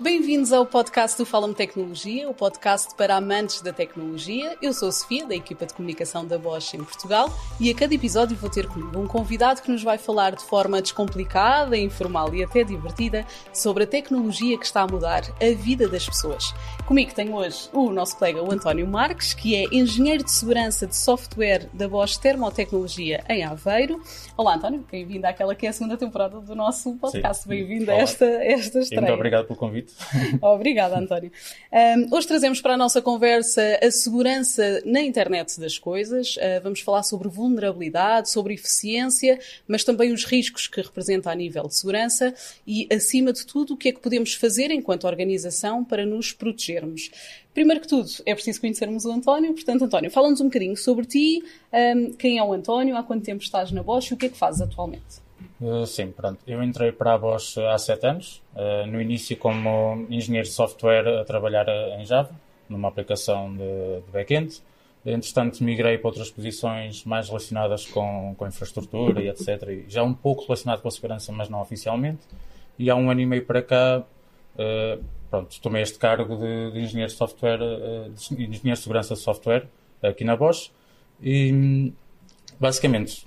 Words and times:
Bem-vindos 0.00 0.52
ao 0.52 0.66
podcast 0.66 1.16
do 1.16 1.24
Fala-me 1.24 1.54
Tecnologia, 1.54 2.28
o 2.28 2.34
podcast 2.34 2.96
para 2.96 3.14
amantes 3.14 3.60
da 3.62 3.72
tecnologia. 3.72 4.56
Eu 4.60 4.72
sou 4.72 4.88
a 4.88 4.92
Sofia, 4.92 5.24
da 5.24 5.36
equipa 5.36 5.64
de 5.66 5.72
comunicação 5.72 6.26
da 6.26 6.36
Bosch 6.36 6.74
em 6.74 6.82
Portugal, 6.82 7.32
e 7.60 7.70
a 7.70 7.74
cada 7.74 7.94
episódio 7.94 8.36
vou 8.36 8.50
ter 8.50 8.66
comigo 8.66 8.98
um 8.98 9.06
convidado 9.06 9.62
que 9.62 9.70
nos 9.70 9.84
vai 9.84 9.96
falar 9.96 10.34
de 10.34 10.42
forma 10.42 10.82
descomplicada, 10.82 11.78
informal 11.78 12.34
e 12.34 12.42
até 12.42 12.64
divertida 12.64 13.24
sobre 13.52 13.84
a 13.84 13.86
tecnologia 13.86 14.58
que 14.58 14.66
está 14.66 14.82
a 14.82 14.86
mudar 14.86 15.22
a 15.40 15.54
vida 15.54 15.86
das 15.86 16.08
pessoas. 16.08 16.52
Comigo 16.86 17.14
tenho 17.14 17.32
hoje 17.32 17.70
o 17.72 17.90
nosso 17.92 18.18
colega 18.18 18.42
o 18.42 18.52
António 18.52 18.88
Marques, 18.88 19.32
que 19.32 19.54
é 19.54 19.64
engenheiro 19.72 20.24
de 20.24 20.32
segurança 20.32 20.88
de 20.88 20.96
software 20.96 21.68
da 21.72 21.88
Bosch 21.88 22.18
Termotecnologia 22.18 23.22
em 23.28 23.44
Aveiro. 23.44 24.02
Olá, 24.36 24.56
António, 24.56 24.84
bem-vindo 24.90 25.24
àquela 25.24 25.54
que 25.54 25.66
é 25.66 25.70
a 25.70 25.72
segunda 25.72 25.96
temporada 25.96 26.40
do 26.40 26.54
nosso 26.56 26.94
podcast. 26.96 27.46
Bem-vindo 27.46 27.92
a 27.92 27.94
esta, 27.94 28.24
esta 28.24 28.80
estreia. 28.80 29.02
Muito 29.02 29.14
obrigado 29.14 29.46
pelo 29.46 29.58
convite. 29.58 29.83
Obrigada, 30.40 30.98
António. 30.98 31.30
Um, 31.72 32.14
hoje 32.14 32.26
trazemos 32.26 32.60
para 32.60 32.74
a 32.74 32.76
nossa 32.76 33.02
conversa 33.02 33.78
a 33.82 33.90
segurança 33.90 34.82
na 34.84 35.00
internet 35.02 35.58
das 35.58 35.78
coisas. 35.78 36.36
Uh, 36.36 36.62
vamos 36.62 36.80
falar 36.80 37.02
sobre 37.02 37.28
vulnerabilidade, 37.28 38.30
sobre 38.30 38.54
eficiência, 38.54 39.38
mas 39.66 39.84
também 39.84 40.12
os 40.12 40.24
riscos 40.24 40.66
que 40.66 40.80
representa 40.80 41.30
a 41.30 41.34
nível 41.34 41.64
de 41.68 41.76
segurança 41.76 42.34
e, 42.66 42.88
acima 42.92 43.32
de 43.32 43.46
tudo, 43.46 43.74
o 43.74 43.76
que 43.76 43.88
é 43.88 43.92
que 43.92 44.00
podemos 44.00 44.34
fazer 44.34 44.70
enquanto 44.70 45.06
organização 45.06 45.84
para 45.84 46.06
nos 46.06 46.32
protegermos. 46.32 47.10
Primeiro 47.52 47.80
que 47.80 47.88
tudo, 47.88 48.08
é 48.26 48.34
preciso 48.34 48.60
conhecermos 48.60 49.04
o 49.04 49.12
António. 49.12 49.54
Portanto, 49.54 49.84
António, 49.84 50.10
fala-nos 50.10 50.40
um 50.40 50.46
bocadinho 50.46 50.76
sobre 50.76 51.06
ti, 51.06 51.42
um, 51.72 52.12
quem 52.12 52.38
é 52.38 52.42
o 52.42 52.52
António, 52.52 52.96
há 52.96 53.02
quanto 53.02 53.24
tempo 53.24 53.42
estás 53.42 53.70
na 53.70 53.82
Bosch 53.82 54.10
e 54.10 54.14
o 54.14 54.16
que 54.16 54.26
é 54.26 54.28
que 54.28 54.36
fazes 54.36 54.60
atualmente? 54.60 55.23
Uh, 55.64 55.86
sim, 55.86 56.10
pronto. 56.10 56.40
Eu 56.46 56.62
entrei 56.62 56.92
para 56.92 57.14
a 57.14 57.18
Bosch 57.18 57.56
há 57.56 57.78
sete 57.78 58.06
anos, 58.06 58.42
uh, 58.54 58.86
no 58.86 59.00
início 59.00 59.34
como 59.34 60.06
engenheiro 60.10 60.46
de 60.46 60.52
software 60.52 61.20
a 61.20 61.24
trabalhar 61.24 61.66
eh, 61.66 62.02
em 62.02 62.04
Java, 62.04 62.30
numa 62.68 62.88
aplicação 62.88 63.50
de, 63.50 64.02
de 64.04 64.10
back-end. 64.12 64.60
Entretanto, 65.06 65.64
migrei 65.64 65.96
para 65.96 66.08
outras 66.08 66.30
posições 66.30 67.04
mais 67.06 67.28
relacionadas 67.28 67.86
com, 67.86 68.34
com 68.36 68.46
infraestrutura 68.46 69.22
e 69.22 69.28
etc. 69.30 69.84
Já 69.88 70.02
um 70.02 70.12
pouco 70.12 70.42
relacionado 70.42 70.82
com 70.82 70.88
a 70.88 70.90
segurança, 70.90 71.32
mas 71.32 71.48
não 71.48 71.62
oficialmente. 71.62 72.20
E 72.78 72.90
há 72.90 72.94
um 72.94 73.10
ano 73.10 73.22
e 73.22 73.26
meio 73.26 73.46
para 73.46 73.62
cá, 73.62 74.02
pronto, 75.30 75.60
tomei 75.60 75.82
este 75.82 75.98
cargo 75.98 76.36
de, 76.36 76.72
de 76.72 76.80
engenheiro 76.80 77.10
de 77.10 77.16
software, 77.16 77.58
de 77.58 78.34
engenheiro 78.34 78.60
de 78.60 78.78
segurança 78.78 79.14
de 79.14 79.20
software 79.20 79.66
aqui 80.02 80.24
na 80.24 80.36
Bosch. 80.36 80.70
E, 81.22 81.92
basicamente, 82.58 83.26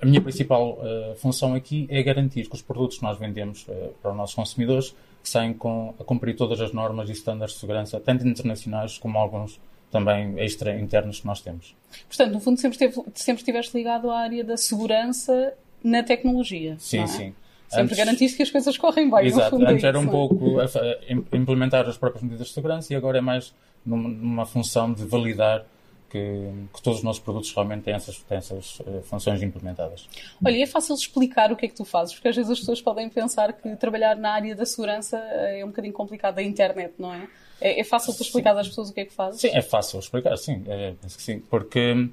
a 0.00 0.06
minha 0.06 0.20
principal 0.20 0.78
uh, 0.78 1.16
função 1.16 1.54
aqui 1.54 1.86
é 1.90 2.02
garantir 2.02 2.48
que 2.48 2.54
os 2.54 2.62
produtos 2.62 2.98
que 2.98 3.02
nós 3.02 3.18
vendemos 3.18 3.66
uh, 3.68 3.94
para 4.00 4.10
os 4.10 4.16
nossos 4.16 4.34
consumidores 4.34 4.94
saem 5.22 5.52
com, 5.52 5.94
a 5.98 6.04
cumprir 6.04 6.36
todas 6.36 6.60
as 6.60 6.72
normas 6.72 7.08
e 7.08 7.12
estándares 7.12 7.54
de 7.54 7.60
segurança, 7.60 8.00
tanto 8.00 8.26
internacionais 8.26 8.98
como 8.98 9.18
alguns 9.18 9.60
também 9.90 10.38
extra-internos 10.38 11.20
que 11.20 11.26
nós 11.26 11.40
temos. 11.40 11.74
Portanto, 12.06 12.32
no 12.32 12.40
fundo, 12.40 12.60
sempre, 12.60 12.78
sempre 13.14 13.40
estiveste 13.40 13.76
ligado 13.76 14.10
à 14.10 14.18
área 14.18 14.44
da 14.44 14.56
segurança 14.56 15.54
na 15.82 16.02
tecnologia. 16.02 16.76
Sim, 16.78 17.00
é? 17.00 17.06
sim. 17.06 17.34
Sempre 17.68 17.82
antes, 17.82 17.98
garantiste 17.98 18.36
que 18.36 18.42
as 18.42 18.50
coisas 18.50 18.78
correm 18.78 19.10
bem. 19.10 19.26
Exato, 19.26 19.50
fundo, 19.50 19.66
é 19.66 19.72
antes 19.72 19.84
era 19.84 19.98
um 19.98 20.04
não? 20.04 20.10
pouco 20.10 20.58
a, 20.58 20.64
a, 20.64 21.36
implementar 21.36 21.86
as 21.86 21.98
próprias 21.98 22.22
medidas 22.22 22.48
de 22.48 22.54
segurança 22.54 22.92
e 22.92 22.96
agora 22.96 23.18
é 23.18 23.20
mais 23.20 23.54
numa, 23.84 24.08
numa 24.08 24.46
função 24.46 24.92
de 24.92 25.04
validar 25.04 25.66
que, 26.10 26.50
que, 26.74 26.82
todos 26.82 26.98
os 26.98 27.04
nossos 27.04 27.22
produtos 27.22 27.52
realmente 27.52 27.82
têm 27.82 27.94
essas, 27.94 28.18
têm 28.22 28.38
essas 28.38 28.80
uh, 28.80 29.02
funções 29.02 29.42
implementadas. 29.42 30.08
Olha, 30.44 30.56
e 30.56 30.62
é 30.62 30.66
fácil 30.66 30.94
explicar 30.94 31.52
o 31.52 31.56
que 31.56 31.66
é 31.66 31.68
que 31.68 31.74
tu 31.74 31.84
fazes, 31.84 32.14
porque 32.14 32.28
às 32.28 32.36
vezes 32.36 32.50
as 32.50 32.58
pessoas 32.58 32.80
podem 32.80 33.08
pensar 33.08 33.52
que 33.52 33.76
trabalhar 33.76 34.16
na 34.16 34.32
área 34.32 34.54
da 34.54 34.66
segurança 34.66 35.16
é 35.18 35.64
um 35.64 35.68
bocadinho 35.68 35.94
complicado 35.94 36.36
da 36.36 36.42
internet, 36.42 36.94
não 36.98 37.12
é? 37.12 37.28
É, 37.60 37.80
é 37.80 37.84
fácil 37.84 38.14
tu 38.14 38.22
explicar 38.22 38.56
às 38.56 38.68
pessoas 38.68 38.90
o 38.90 38.94
que 38.94 39.00
é 39.00 39.04
que 39.04 39.12
fazes? 39.12 39.40
Sim, 39.40 39.50
é 39.52 39.62
fácil 39.62 39.98
explicar, 39.98 40.36
sim, 40.36 40.64
é, 40.66 40.94
penso 41.00 41.16
que 41.16 41.22
sim, 41.22 41.40
porque 41.40 42.08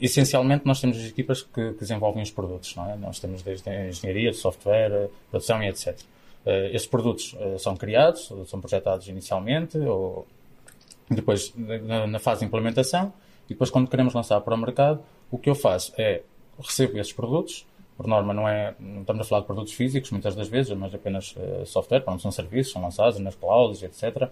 essencialmente 0.00 0.66
nós 0.66 0.80
temos 0.80 0.98
as 0.98 1.04
equipas 1.04 1.42
que, 1.42 1.72
que, 1.72 1.80
desenvolvem 1.80 2.22
os 2.22 2.30
produtos, 2.30 2.74
não 2.74 2.90
é? 2.90 2.96
Nós 2.96 3.18
temos 3.18 3.42
desde 3.42 3.68
a 3.68 3.88
engenharia, 3.88 4.32
software, 4.32 5.08
produção 5.30 5.62
e 5.62 5.68
etc. 5.68 5.98
Uh, 6.44 6.66
estes 6.72 6.86
produtos 6.86 7.34
uh, 7.34 7.58
são 7.58 7.76
criados, 7.76 8.30
são 8.46 8.60
projetados 8.60 9.08
inicialmente, 9.08 9.78
ou 9.78 10.26
depois 11.10 11.52
na, 11.56 12.06
na, 12.06 12.18
fase 12.18 12.40
de 12.40 12.46
implementação 12.46 13.12
e 13.46 13.50
depois 13.50 13.70
quando 13.70 13.88
queremos 13.88 14.14
lançar 14.14 14.40
para 14.40 14.54
o 14.54 14.58
mercado, 14.58 15.00
o 15.30 15.38
que 15.38 15.50
eu 15.50 15.54
faço 15.54 15.92
é 15.98 16.22
recebo 16.58 16.98
esses 16.98 17.12
produtos, 17.12 17.66
por 17.96 18.06
norma 18.06 18.34
não 18.34 18.48
é, 18.48 18.74
não 18.78 19.02
estamos 19.02 19.26
a 19.26 19.28
falar 19.28 19.40
de 19.42 19.46
produtos 19.46 19.72
físicos 19.72 20.10
muitas 20.10 20.34
das 20.34 20.48
vezes, 20.48 20.76
mas 20.76 20.94
apenas 20.94 21.34
uh, 21.36 21.64
software, 21.64 22.00
quando 22.00 22.20
são 22.20 22.30
serviços, 22.30 22.72
são 22.72 22.82
lançados 22.82 23.18
nas 23.20 23.34
clouds, 23.34 23.82
etc. 23.82 24.30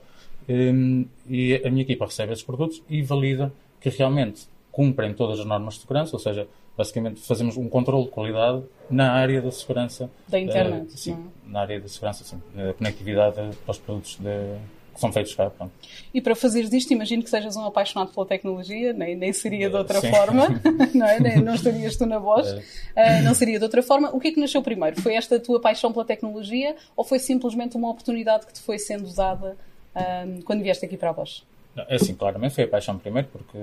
Um, 0.48 1.06
e 1.28 1.54
a 1.64 1.70
minha 1.70 1.82
equipa 1.82 2.06
recebe 2.06 2.32
esses 2.32 2.44
produtos 2.44 2.82
e 2.88 3.02
valida 3.02 3.52
que 3.80 3.88
realmente 3.88 4.48
cumprem 4.70 5.14
todas 5.14 5.38
as 5.38 5.46
normas 5.46 5.74
de 5.74 5.80
segurança, 5.80 6.16
ou 6.16 6.18
seja, 6.18 6.48
basicamente 6.76 7.20
fazemos 7.20 7.56
um 7.56 7.68
controle 7.68 8.04
de 8.04 8.10
qualidade 8.10 8.62
na 8.90 9.12
área 9.12 9.40
da 9.40 9.50
segurança 9.50 10.10
da 10.26 10.40
internet, 10.40 10.86
uh, 10.86 10.98
sim, 10.98 11.16
na 11.46 11.60
área 11.60 11.80
da 11.80 11.88
segurança, 11.88 12.24
sim, 12.24 12.40
da 12.54 12.72
conectividade 12.74 13.36
para 13.36 13.70
os 13.70 13.78
produtos 13.78 14.16
de 14.18 14.56
que 14.92 15.00
são 15.00 15.12
feitos 15.12 15.34
cá. 15.34 15.50
Pronto. 15.50 15.72
E 16.12 16.20
para 16.20 16.34
fazeres 16.34 16.70
disto, 16.70 16.92
imagino 16.92 17.22
que 17.22 17.30
sejas 17.30 17.56
um 17.56 17.64
apaixonado 17.64 18.12
pela 18.12 18.26
tecnologia, 18.26 18.92
nem, 18.92 19.16
nem 19.16 19.32
seria 19.32 19.68
de 19.68 19.76
outra 19.76 20.00
Sim. 20.00 20.10
forma, 20.10 20.48
não 20.94 21.06
é? 21.06 21.20
Nem, 21.20 21.40
não 21.40 21.54
estarias 21.54 21.96
tu 21.96 22.06
na 22.06 22.18
voz, 22.18 22.46
é. 22.94 23.20
uh, 23.20 23.22
não 23.22 23.34
seria 23.34 23.58
de 23.58 23.64
outra 23.64 23.82
forma. 23.82 24.10
O 24.14 24.20
que 24.20 24.28
é 24.28 24.32
que 24.32 24.40
nasceu 24.40 24.62
primeiro? 24.62 25.00
Foi 25.00 25.14
esta 25.14 25.38
tua 25.40 25.60
paixão 25.60 25.92
pela 25.92 26.04
tecnologia 26.04 26.76
ou 26.96 27.04
foi 27.04 27.18
simplesmente 27.18 27.76
uma 27.76 27.90
oportunidade 27.90 28.46
que 28.46 28.52
te 28.52 28.60
foi 28.60 28.78
sendo 28.78 29.04
usada 29.04 29.56
uh, 29.94 30.42
quando 30.44 30.62
vieste 30.62 30.84
aqui 30.84 30.96
para 30.96 31.10
a 31.10 31.12
voz? 31.12 31.44
É 31.76 31.96
assim, 31.96 32.14
claramente 32.14 32.54
foi 32.54 32.64
a 32.64 32.68
paixão 32.68 32.98
primeiro, 32.98 33.28
porque 33.28 33.58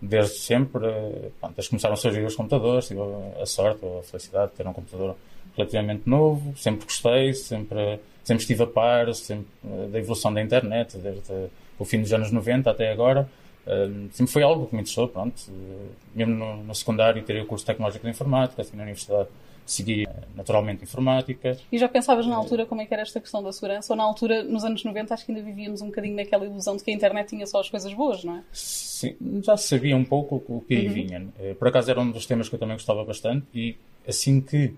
desde 0.00 0.38
sempre, 0.38 0.86
pronto, 1.40 1.54
que 1.54 1.68
começaram 1.68 1.94
a 1.94 1.96
surgir 1.96 2.24
os 2.24 2.34
computadores, 2.34 2.88
tive 2.88 3.00
a 3.40 3.44
sorte 3.44 3.84
ou 3.84 3.98
a 3.98 4.02
felicidade 4.02 4.52
de 4.52 4.56
ter 4.56 4.66
um 4.66 4.72
computador 4.72 5.16
relativamente 5.56 6.08
novo, 6.08 6.56
sempre 6.56 6.84
gostei, 6.84 7.34
sempre 7.34 7.98
sempre 8.28 8.42
estive 8.42 8.62
a 8.62 8.66
par 8.66 9.14
sempre, 9.14 9.46
eh, 9.64 9.88
da 9.88 9.98
evolução 9.98 10.32
da 10.32 10.42
internet, 10.42 10.98
desde 10.98 11.48
o 11.78 11.84
fim 11.84 12.02
dos 12.02 12.12
anos 12.12 12.30
90 12.30 12.70
até 12.70 12.92
agora. 12.92 13.26
Uh, 13.66 14.08
sempre 14.12 14.32
foi 14.32 14.42
algo 14.42 14.66
que 14.66 14.74
me 14.74 14.80
interessou, 14.80 15.08
pronto. 15.08 15.42
Mesmo 16.14 16.34
no, 16.34 16.64
no 16.64 16.74
secundário, 16.74 17.22
tirei 17.22 17.42
o 17.42 17.46
curso 17.46 17.64
tecnológico 17.66 18.04
de 18.04 18.10
informática, 18.10 18.62
assim, 18.62 18.76
na 18.76 18.82
universidade 18.82 19.28
segui 19.66 20.06
naturalmente 20.34 20.82
informática. 20.82 21.58
E 21.70 21.78
já 21.78 21.86
pensavas 21.86 22.26
na 22.26 22.34
altura 22.34 22.64
como 22.64 22.80
é 22.80 22.86
que 22.86 22.94
era 22.94 23.02
esta 23.02 23.20
questão 23.20 23.42
da 23.42 23.52
segurança? 23.52 23.92
Ou 23.92 23.96
na 23.98 24.02
altura, 24.02 24.42
nos 24.42 24.64
anos 24.64 24.82
90, 24.82 25.12
acho 25.12 25.26
que 25.26 25.32
ainda 25.32 25.44
vivíamos 25.44 25.82
um 25.82 25.86
bocadinho 25.86 26.16
naquela 26.16 26.46
ilusão 26.46 26.74
de 26.74 26.82
que 26.82 26.90
a 26.90 26.94
internet 26.94 27.28
tinha 27.28 27.46
só 27.46 27.60
as 27.60 27.68
coisas 27.68 27.92
boas, 27.92 28.24
não 28.24 28.36
é? 28.36 28.42
Sim, 28.50 29.14
já 29.44 29.58
sabia 29.58 29.94
um 29.94 30.04
pouco 30.04 30.42
o 30.48 30.62
que 30.62 30.74
aí 30.74 30.86
uhum. 30.86 30.94
vinha. 30.94 31.28
Por 31.58 31.68
acaso 31.68 31.90
era 31.90 32.00
um 32.00 32.10
dos 32.10 32.24
temas 32.24 32.48
que 32.48 32.54
eu 32.54 32.58
também 32.58 32.76
gostava 32.76 33.04
bastante 33.04 33.46
e 33.54 33.76
assim 34.06 34.40
que 34.40 34.72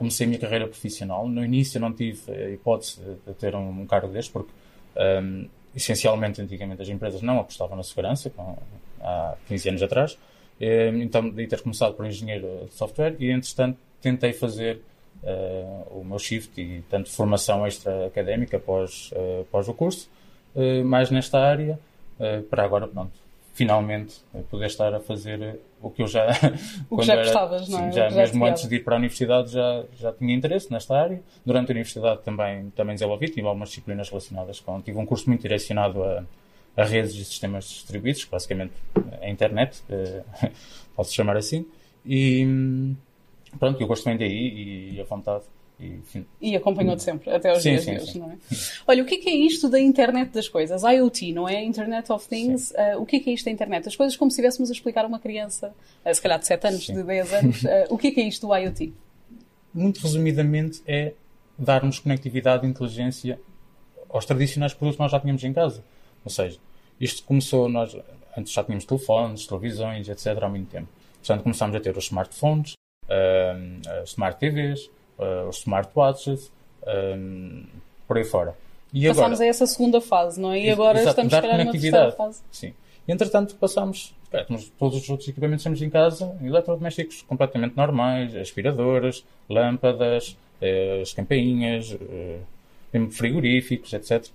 comecei 0.00 0.24
a 0.24 0.28
minha 0.28 0.40
carreira 0.40 0.66
profissional. 0.66 1.28
No 1.28 1.44
início 1.44 1.78
não 1.78 1.92
tive 1.92 2.32
a 2.32 2.50
hipótese 2.50 2.98
de 3.26 3.34
ter 3.34 3.54
um, 3.54 3.82
um 3.82 3.86
cargo 3.86 4.08
deste, 4.08 4.32
porque 4.32 4.50
um, 4.96 5.46
essencialmente 5.76 6.40
antigamente 6.40 6.80
as 6.80 6.88
empresas 6.88 7.20
não 7.20 7.38
apostavam 7.38 7.76
na 7.76 7.82
segurança, 7.82 8.30
com, 8.30 8.56
há 9.02 9.36
15 9.46 9.68
anos 9.68 9.82
atrás. 9.82 10.18
Hum, 10.58 11.02
então, 11.02 11.28
de 11.28 11.46
ter 11.46 11.60
começado 11.60 11.94
por 11.94 12.06
engenheiro 12.06 12.66
de 12.66 12.74
software 12.74 13.14
e, 13.18 13.30
entretanto, 13.30 13.78
tentei 14.00 14.32
fazer 14.32 14.80
uh, 15.22 16.00
o 16.00 16.02
meu 16.02 16.18
shift 16.18 16.58
e, 16.58 16.82
tanto, 16.88 17.10
formação 17.10 17.66
extra 17.66 18.06
académica 18.06 18.56
após, 18.56 19.10
uh, 19.12 19.42
após 19.42 19.68
o 19.68 19.74
curso, 19.74 20.08
uh, 20.54 20.82
mais 20.84 21.10
nesta 21.10 21.38
área, 21.38 21.78
para 22.50 22.62
agora, 22.62 22.86
pronto, 22.86 23.12
finalmente 23.60 24.22
poder 24.48 24.66
estar 24.66 24.94
a 24.94 25.00
fazer 25.00 25.60
o 25.82 25.90
que 25.90 26.00
eu 26.00 26.06
já 26.06 26.28
o 26.88 26.96
que 26.96 27.04
já 27.04 27.12
era, 27.12 27.24
gostavas, 27.24 27.68
não 27.68 27.88
é? 27.88 27.92
Já, 27.92 28.08
já 28.08 28.16
mesmo 28.16 28.46
antes 28.46 28.66
de 28.66 28.76
ir 28.76 28.82
para 28.82 28.94
a 28.94 28.98
universidade 28.98 29.52
já, 29.52 29.84
já 29.98 30.12
tinha 30.14 30.34
interesse 30.34 30.72
nesta 30.72 30.98
área. 30.98 31.20
Durante 31.44 31.70
a 31.70 31.72
universidade 31.72 32.22
também, 32.22 32.70
também 32.70 32.94
desenvolvi, 32.94 33.28
tive 33.28 33.46
algumas 33.46 33.68
disciplinas 33.68 34.08
relacionadas 34.08 34.60
com. 34.60 34.80
Tive 34.80 34.96
um 34.96 35.04
curso 35.04 35.28
muito 35.28 35.42
direcionado 35.42 36.02
a, 36.02 36.24
a 36.74 36.84
redes 36.84 37.12
e 37.12 37.22
sistemas 37.22 37.64
distribuídos, 37.64 38.24
basicamente 38.24 38.72
a 39.20 39.28
internet, 39.28 39.82
eh, 39.90 40.22
posso 40.96 41.12
chamar 41.12 41.36
assim. 41.36 41.66
E 42.06 42.94
pronto, 43.58 43.78
eu 43.78 43.86
gosto 43.86 44.06
bem 44.06 44.16
daí 44.16 44.94
e 44.94 45.00
a 45.02 45.04
vontade 45.04 45.44
e, 45.80 46.24
e 46.40 46.56
acompanhou-te 46.56 47.02
sempre, 47.02 47.30
até 47.30 47.50
aos 47.50 47.62
sim, 47.62 47.70
dias 47.70 47.84
sim, 47.84 47.94
de 47.94 48.02
hoje, 48.02 48.18
não 48.18 48.30
é? 48.30 48.36
Olha, 48.86 49.02
o 49.02 49.06
que 49.06 49.14
é, 49.14 49.18
que 49.18 49.28
é 49.30 49.34
isto 49.34 49.68
da 49.68 49.80
internet 49.80 50.30
das 50.30 50.48
coisas? 50.48 50.82
IoT, 50.82 51.32
não 51.32 51.48
é? 51.48 51.62
Internet 51.62 52.12
of 52.12 52.28
Things. 52.28 52.70
Uh, 52.72 53.00
o 53.00 53.06
que 53.06 53.16
é, 53.16 53.20
que 53.20 53.30
é 53.30 53.32
isto 53.32 53.46
da 53.46 53.50
internet 53.50 53.84
das 53.84 53.96
coisas? 53.96 54.16
Como 54.16 54.30
se 54.30 54.34
estivéssemos 54.34 54.68
a 54.70 54.72
explicar 54.72 55.04
a 55.04 55.08
uma 55.08 55.18
criança, 55.18 55.74
uh, 56.04 56.14
se 56.14 56.20
calhar 56.20 56.38
de 56.38 56.46
7 56.46 56.66
anos, 56.66 56.86
sim. 56.86 56.94
de 56.94 57.02
10 57.02 57.32
anos, 57.32 57.62
uh, 57.64 57.68
o 57.88 57.96
que 57.96 58.08
é, 58.08 58.10
que 58.10 58.20
é 58.20 58.24
isto 58.24 58.46
do 58.46 58.54
IoT? 58.54 58.92
Muito 59.72 60.00
resumidamente 60.00 60.82
é 60.86 61.14
darmos 61.58 61.98
conectividade 61.98 62.66
e 62.66 62.70
inteligência 62.70 63.40
aos 64.08 64.24
tradicionais 64.26 64.74
produtos 64.74 64.96
que 64.96 65.02
nós 65.02 65.12
já 65.12 65.20
tínhamos 65.20 65.42
em 65.42 65.52
casa. 65.52 65.82
Ou 66.24 66.30
seja, 66.30 66.58
isto 67.00 67.24
começou, 67.24 67.68
nós 67.68 67.96
antes 68.36 68.52
já 68.52 68.62
tínhamos 68.62 68.84
telefones, 68.84 69.46
televisões, 69.46 70.08
etc. 70.08 70.42
há 70.42 70.48
muito 70.48 70.68
tempo. 70.68 70.88
Portanto, 71.18 71.42
começámos 71.42 71.76
a 71.76 71.80
ter 71.80 71.96
os 71.96 72.04
smartphones, 72.04 72.74
uh, 73.04 74.04
smart 74.04 74.38
TVs, 74.38 74.90
uh, 75.20 75.48
os 75.48 75.58
smartwatches, 75.58 76.50
um, 77.16 77.64
por 78.08 78.16
aí 78.16 78.24
fora. 78.24 78.56
E 78.92 79.06
Passámos 79.06 79.38
agora, 79.38 79.44
a 79.44 79.46
essa 79.46 79.66
segunda 79.66 80.00
fase, 80.00 80.40
não 80.40 80.50
é? 80.50 80.60
E 80.60 80.70
agora 80.70 80.98
exato, 80.98 81.20
estamos, 81.20 81.32
calhar, 81.32 81.64
na 81.64 81.70
terceira 81.70 82.12
fase. 82.12 82.40
Sim. 82.50 82.74
Entretanto, 83.06 83.54
passamos 83.54 84.14
é, 84.32 84.44
temos 84.44 84.70
todos 84.78 85.02
os 85.02 85.10
outros 85.10 85.28
equipamentos 85.28 85.62
que 85.62 85.64
temos 85.64 85.82
em 85.82 85.90
casa, 85.90 86.36
eletrodomésticos 86.42 87.22
completamente 87.22 87.76
normais, 87.76 88.34
aspiradoras, 88.36 89.24
lâmpadas, 89.48 90.36
eh, 90.60 91.00
as 91.02 91.12
campainhas, 91.12 91.96
eh, 92.00 92.38
frigoríficos, 93.10 93.92
etc. 93.92 94.26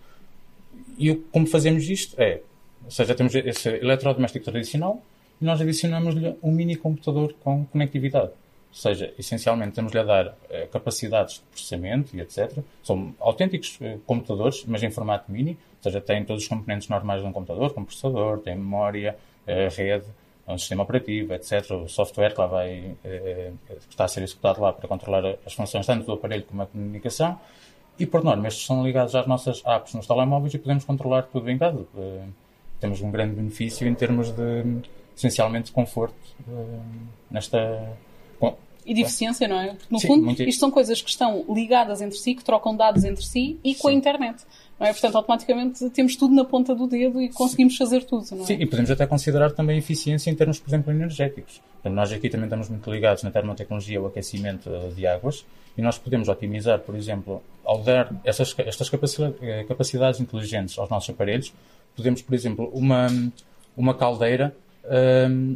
E 0.97 1.15
como 1.31 1.47
fazemos 1.47 1.89
isto 1.89 2.19
é, 2.19 2.41
ou 2.83 2.91
seja, 2.91 3.15
temos 3.15 3.33
esse 3.35 3.69
eletrodoméstico 3.69 4.43
tradicional 4.43 5.01
e 5.41 5.45
nós 5.45 5.61
adicionamos-lhe 5.61 6.35
um 6.43 6.51
mini 6.51 6.75
computador 6.75 7.33
com 7.41 7.65
conectividade. 7.65 8.31
Ou 8.75 8.81
seja, 8.81 9.13
essencialmente 9.17 9.71
temos-lhe 9.71 9.99
a 9.99 10.03
dar 10.03 10.35
eh, 10.49 10.67
capacidades 10.69 11.35
de 11.35 11.41
processamento 11.51 12.13
e 12.13 12.19
etc. 12.19 12.59
São 12.83 13.15
autênticos 13.21 13.77
eh, 13.79 13.99
computadores, 14.05 14.65
mas 14.67 14.83
em 14.83 14.91
formato 14.91 15.31
mini, 15.31 15.51
ou 15.51 15.83
seja, 15.83 16.01
têm 16.01 16.25
todos 16.25 16.43
os 16.43 16.49
componentes 16.49 16.89
normais 16.89 17.21
de 17.21 17.27
um 17.27 17.31
computador, 17.31 17.73
como 17.73 17.85
processador, 17.85 18.39
tem 18.39 18.53
memória, 18.53 19.17
a 19.47 19.69
rede, 19.73 20.05
um 20.47 20.57
sistema 20.57 20.83
operativo, 20.83 21.33
etc. 21.33 21.71
O 21.71 21.87
software 21.87 22.33
que 22.33 22.39
lá 22.39 22.47
vai, 22.47 22.95
eh, 23.03 23.51
está 23.89 24.05
a 24.05 24.07
ser 24.07 24.23
executado 24.23 24.61
lá 24.61 24.73
para 24.73 24.87
controlar 24.87 25.37
as 25.45 25.53
funções 25.53 25.85
tanto 25.85 26.05
do 26.05 26.11
aparelho 26.11 26.43
como 26.43 26.61
a 26.61 26.65
comunicação. 26.67 27.39
E, 27.97 28.05
por 28.05 28.23
norma, 28.23 28.47
estes 28.47 28.65
são 28.65 28.83
ligados 28.83 29.15
às 29.15 29.25
nossas 29.25 29.63
apps 29.65 29.93
nos 29.93 30.05
telemóveis 30.05 30.53
e 30.53 30.59
podemos 30.59 30.83
controlar 30.83 31.23
tudo 31.23 31.49
em 31.49 31.57
casa. 31.57 31.85
Eh, 31.97 32.25
temos 32.79 33.01
um 33.01 33.09
grande 33.09 33.35
benefício 33.35 33.87
em 33.87 33.95
termos 33.95 34.31
de, 34.31 34.81
essencialmente, 35.15 35.71
conforto 35.71 36.15
eh, 36.47 36.79
nesta... 37.31 37.97
E 38.85 38.93
de 38.93 39.01
eficiência, 39.01 39.47
não 39.47 39.59
é? 39.59 39.67
Porque, 39.69 39.85
no 39.89 39.99
Sim, 39.99 40.07
fundo, 40.07 40.43
isto 40.43 40.59
são 40.59 40.69
coisas 40.69 41.01
que 41.01 41.09
estão 41.09 41.43
ligadas 41.49 42.01
entre 42.01 42.17
si, 42.17 42.35
que 42.35 42.43
trocam 42.43 42.75
dados 42.75 43.03
entre 43.03 43.23
si 43.25 43.57
e 43.63 43.73
com 43.73 43.87
Sim. 43.89 43.95
a 43.95 43.97
internet. 43.97 44.43
Não 44.79 44.87
é? 44.87 44.91
Portanto, 44.91 45.15
automaticamente 45.15 45.89
temos 45.89 46.15
tudo 46.15 46.35
na 46.35 46.43
ponta 46.43 46.75
do 46.75 46.85
dedo 46.85 47.21
e 47.21 47.29
conseguimos 47.29 47.73
Sim. 47.73 47.79
fazer 47.79 48.03
tudo. 48.03 48.25
Não 48.31 48.43
é? 48.43 48.45
Sim, 48.45 48.57
e 48.59 48.65
podemos 48.65 48.91
até 48.91 49.07
considerar 49.07 49.51
também 49.51 49.77
eficiência 49.77 50.29
em 50.29 50.35
termos, 50.35 50.59
por 50.59 50.69
exemplo, 50.69 50.91
energéticos. 50.91 51.61
Portanto, 51.73 51.93
nós 51.93 52.11
aqui 52.11 52.29
também 52.29 52.45
estamos 52.45 52.69
muito 52.69 52.91
ligados 52.91 53.23
na 53.23 53.31
termotecnologia, 53.31 54.01
o 54.01 54.07
aquecimento 54.07 54.69
eh, 54.69 54.89
de 54.95 55.07
águas, 55.07 55.45
e 55.77 55.81
nós 55.81 55.97
podemos 55.97 56.27
otimizar, 56.29 56.79
por 56.79 56.95
exemplo, 56.95 57.41
ao 57.63 57.81
dar 57.81 58.13
essas, 58.23 58.53
estas 58.59 58.91
eh, 59.41 59.63
capacidades 59.67 60.19
inteligentes 60.19 60.77
aos 60.77 60.89
nossos 60.89 61.09
aparelhos, 61.09 61.53
podemos, 61.95 62.21
por 62.21 62.33
exemplo, 62.33 62.69
uma, 62.73 63.07
uma 63.75 63.93
caldeira, 63.93 64.55
um, 65.29 65.55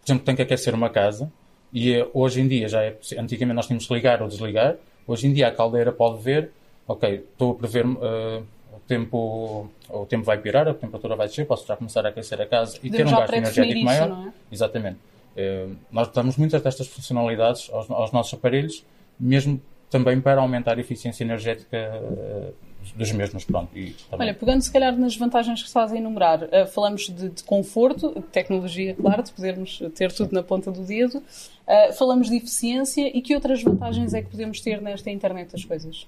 por 0.00 0.06
exemplo, 0.06 0.24
tem 0.24 0.36
que 0.36 0.42
aquecer 0.42 0.74
uma 0.74 0.90
casa, 0.90 1.30
e 1.72 1.94
eh, 1.94 2.06
hoje 2.12 2.40
em 2.40 2.48
dia 2.48 2.68
já 2.68 2.82
é, 2.82 2.96
antigamente 3.18 3.56
nós 3.56 3.66
tínhamos 3.66 3.86
que 3.86 3.94
ligar 3.94 4.22
ou 4.22 4.28
desligar, 4.28 4.76
hoje 5.06 5.26
em 5.26 5.32
dia 5.32 5.48
a 5.48 5.50
caldeira 5.50 5.92
pode 5.92 6.22
ver 6.22 6.50
ok, 6.88 7.26
estou 7.30 7.52
a 7.52 7.54
prever 7.54 7.86
uh, 7.86 8.42
o 8.72 8.80
tempo, 8.88 9.70
o 9.90 10.06
tempo 10.06 10.24
vai 10.24 10.38
pirar, 10.38 10.66
a 10.66 10.72
temperatura 10.72 11.14
vai 11.14 11.28
descer, 11.28 11.46
posso 11.46 11.66
já 11.66 11.76
começar 11.76 12.04
a 12.06 12.08
aquecer 12.08 12.40
a 12.40 12.46
casa 12.46 12.78
e 12.82 12.90
ter 12.90 13.06
um 13.06 13.10
gasto 13.10 13.34
energético 13.34 13.84
maior. 13.84 14.28
É? 14.28 14.32
Exatamente. 14.50 14.96
Uh, 15.36 15.76
nós 15.92 16.08
damos 16.08 16.38
muitas 16.38 16.62
destas 16.62 16.88
funcionalidades 16.88 17.68
aos, 17.70 17.90
aos, 17.90 18.10
nossos 18.10 18.32
aparelhos, 18.32 18.84
mesmo 19.20 19.60
também 19.90 20.18
para 20.20 20.40
aumentar 20.40 20.78
a 20.78 20.80
eficiência 20.80 21.22
energética 21.22 21.76
uh, 22.02 22.54
dos 22.94 23.12
mesmos. 23.12 23.44
Pronto, 23.44 23.76
e 23.76 23.94
Olha, 24.12 24.34
pegando 24.34 24.62
se 24.62 24.70
calhar 24.70 24.96
nas 24.96 25.16
vantagens 25.16 25.60
que 25.60 25.68
estás 25.68 25.92
a 25.92 25.96
enumerar, 25.96 26.44
uh, 26.44 26.66
falamos 26.72 27.08
de, 27.08 27.28
de, 27.28 27.44
conforto, 27.44 28.12
de 28.14 28.22
tecnologia, 28.22 28.94
claro, 28.94 29.22
de 29.22 29.32
podermos 29.32 29.82
ter 29.94 30.12
tudo 30.12 30.32
na 30.32 30.42
ponta 30.42 30.70
do 30.70 30.82
dedo, 30.82 31.18
uh, 31.18 31.92
falamos 31.94 32.28
de 32.28 32.36
eficiência 32.36 33.16
e 33.16 33.20
que 33.22 33.34
outras 33.34 33.62
vantagens 33.62 34.14
é 34.14 34.22
que 34.22 34.30
podemos 34.30 34.60
ter 34.60 34.80
nesta 34.80 35.10
internet 35.10 35.52
das 35.52 35.64
coisas? 35.64 36.06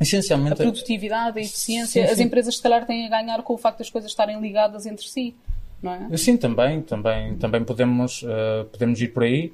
Essencialmente, 0.00 0.54
a 0.54 0.56
produtividade, 0.56 1.38
a 1.38 1.42
eficiência, 1.42 2.02
sim, 2.02 2.06
sim. 2.06 2.12
as 2.12 2.18
empresas 2.18 2.56
se 2.56 2.62
calhar 2.62 2.84
têm 2.86 3.06
a 3.06 3.10
ganhar 3.10 3.42
com 3.42 3.54
o 3.54 3.58
facto 3.58 3.78
das 3.78 3.90
coisas 3.90 4.10
estarem 4.10 4.40
ligadas 4.40 4.86
entre 4.86 5.06
si, 5.06 5.34
não 5.82 5.92
é? 5.92 6.16
Sim, 6.16 6.36
também, 6.36 6.82
também, 6.82 7.36
também 7.36 7.64
podemos, 7.64 8.22
uh, 8.22 8.64
podemos 8.70 9.00
ir 9.00 9.08
por 9.08 9.22
aí, 9.22 9.52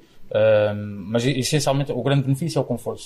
mas 1.05 1.25
essencialmente 1.25 1.91
o 1.91 2.01
grande 2.01 2.23
benefício 2.23 2.57
é 2.57 2.61
o 2.61 2.63
conforto. 2.63 3.01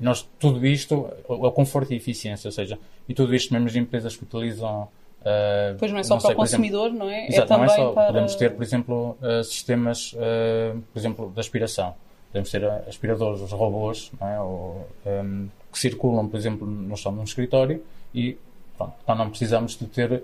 E 0.00 0.04
nós, 0.04 0.28
tudo 0.38 0.66
isto, 0.66 1.08
o 1.28 1.50
conforto 1.52 1.92
e 1.92 1.94
a 1.94 1.96
eficiência, 1.96 2.48
ou 2.48 2.52
seja, 2.52 2.78
e 3.08 3.14
tudo 3.14 3.34
isto 3.34 3.52
mesmo 3.52 3.68
as 3.68 3.76
empresas 3.76 4.16
que 4.16 4.24
utilizam 4.24 4.88
Uh, 5.26 5.74
pois 5.76 5.90
não 5.90 5.98
é 5.98 6.04
só 6.04 6.14
não 6.14 6.20
para 6.20 6.28
sei, 6.28 6.34
o 6.34 6.38
consumidor, 6.38 6.86
exemplo, 6.86 7.04
não 7.04 7.10
é? 7.10 7.26
Exato, 7.26 7.52
é 7.52 7.56
não 7.56 7.64
é 7.64 7.68
só. 7.68 7.92
Para... 7.92 8.06
Podemos 8.06 8.34
ter, 8.36 8.54
por 8.54 8.62
exemplo, 8.62 9.18
uh, 9.20 9.42
sistemas, 9.42 10.12
uh, 10.12 10.80
por 10.92 10.98
exemplo, 11.00 11.32
de 11.34 11.40
aspiração. 11.40 11.94
Podemos 12.30 12.48
ter 12.48 12.64
aspiradores, 12.64 13.40
os 13.40 13.50
robôs, 13.50 14.12
é? 14.20 14.38
Ou, 14.38 14.86
um, 15.04 15.48
que 15.72 15.78
circulam, 15.80 16.28
por 16.28 16.36
exemplo, 16.36 16.64
no 16.64 16.96
chão 16.96 17.12
de 17.12 17.18
um 17.18 17.24
escritório 17.24 17.82
e 18.14 18.38
pronto, 18.76 18.94
então 19.02 19.14
não 19.16 19.28
precisamos 19.28 19.76
de 19.76 19.86
ter 19.86 20.22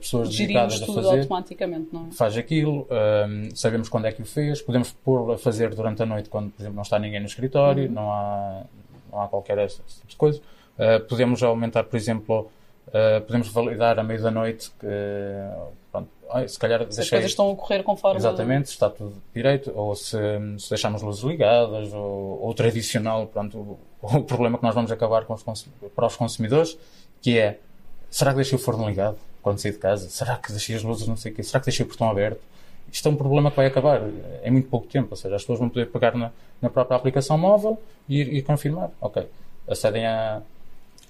pessoas 0.00 0.28
dedicadas 0.28 0.82
a 0.82 0.86
fazer. 0.86 1.20
automaticamente, 1.20 1.88
não 1.92 2.08
é? 2.08 2.12
Faz 2.12 2.36
aquilo, 2.36 2.86
um, 2.90 3.48
sabemos 3.54 3.88
quando 3.88 4.06
é 4.06 4.12
que 4.12 4.22
o 4.22 4.24
fez, 4.24 4.60
podemos 4.60 4.92
pôr 4.92 5.32
a 5.32 5.38
fazer 5.38 5.74
durante 5.74 6.02
a 6.02 6.06
noite 6.06 6.28
quando, 6.28 6.50
por 6.50 6.62
exemplo, 6.62 6.76
não 6.76 6.82
está 6.82 6.98
ninguém 6.98 7.20
no 7.20 7.26
escritório, 7.26 7.86
uhum. 7.86 7.92
não, 7.92 8.12
há, 8.12 8.62
não 9.12 9.20
há 9.20 9.28
qualquer 9.28 9.66
tipo 9.68 10.06
de 10.06 10.16
coisa. 10.16 10.40
Uh, 10.78 11.04
podemos 11.06 11.42
aumentar, 11.42 11.84
por 11.84 11.96
exemplo, 11.96 12.50
uh, 12.88 13.20
podemos 13.26 13.48
validar 13.48 13.98
à 13.98 14.02
meio 14.02 14.22
da 14.22 14.30
noite 14.30 14.72
que, 14.80 14.86
pronto, 15.92 16.08
se 16.48 16.58
calhar 16.58 16.80
se 16.80 16.86
deixei... 16.86 17.02
as 17.02 17.10
coisas 17.10 17.30
estão 17.30 17.46
a 17.46 17.50
ocorrer 17.50 17.82
conforme... 17.82 18.16
Exatamente, 18.16 18.66
está 18.66 18.88
tudo 18.88 19.14
direito, 19.34 19.70
ou 19.74 19.94
se, 19.94 20.16
se 20.58 20.70
deixarmos 20.70 21.02
luzes 21.02 21.22
ligadas, 21.22 21.92
ou, 21.92 22.40
ou 22.40 22.54
tradicional, 22.54 23.26
pronto, 23.26 23.58
o, 23.58 23.78
o, 24.00 24.22
problema 24.24 24.56
que 24.56 24.64
nós 24.64 24.74
vamos 24.74 24.90
acabar 24.90 25.26
com 25.26 25.34
os, 25.34 25.44
para 25.94 26.06
os 26.06 26.16
consumidores, 26.16 26.78
que 27.20 27.38
é, 27.38 27.58
será 28.10 28.30
que 28.30 28.36
deixei 28.36 28.56
o 28.56 28.60
forno 28.60 28.88
ligado 28.88 29.18
quando 29.42 29.58
saí 29.58 29.72
de 29.72 29.78
casa? 29.78 30.08
Será 30.08 30.36
que 30.36 30.50
deixei 30.50 30.74
as 30.74 30.82
luzes 30.82 31.06
não 31.06 31.16
sei 31.16 31.32
o 31.32 31.34
quê? 31.34 31.42
Será 31.42 31.60
que 31.60 31.66
deixei 31.66 31.84
o 31.84 31.88
portão 31.88 32.10
aberto? 32.10 32.40
Isto 32.92 33.08
é 33.08 33.12
um 33.12 33.16
problema 33.16 33.50
que 33.50 33.56
vai 33.56 33.66
acabar 33.66 34.02
em 34.44 34.50
muito 34.50 34.68
pouco 34.68 34.86
tempo, 34.86 35.08
ou 35.12 35.16
seja, 35.16 35.34
as 35.34 35.42
pessoas 35.42 35.58
vão 35.58 35.70
poder 35.70 35.86
pegar 35.86 36.14
na, 36.14 36.30
na 36.60 36.68
própria 36.68 36.94
aplicação 36.94 37.38
móvel 37.38 37.80
e, 38.06 38.20
e 38.20 38.42
confirmar, 38.42 38.90
ok, 39.00 39.26
acedem 39.66 40.06
a, 40.06 40.42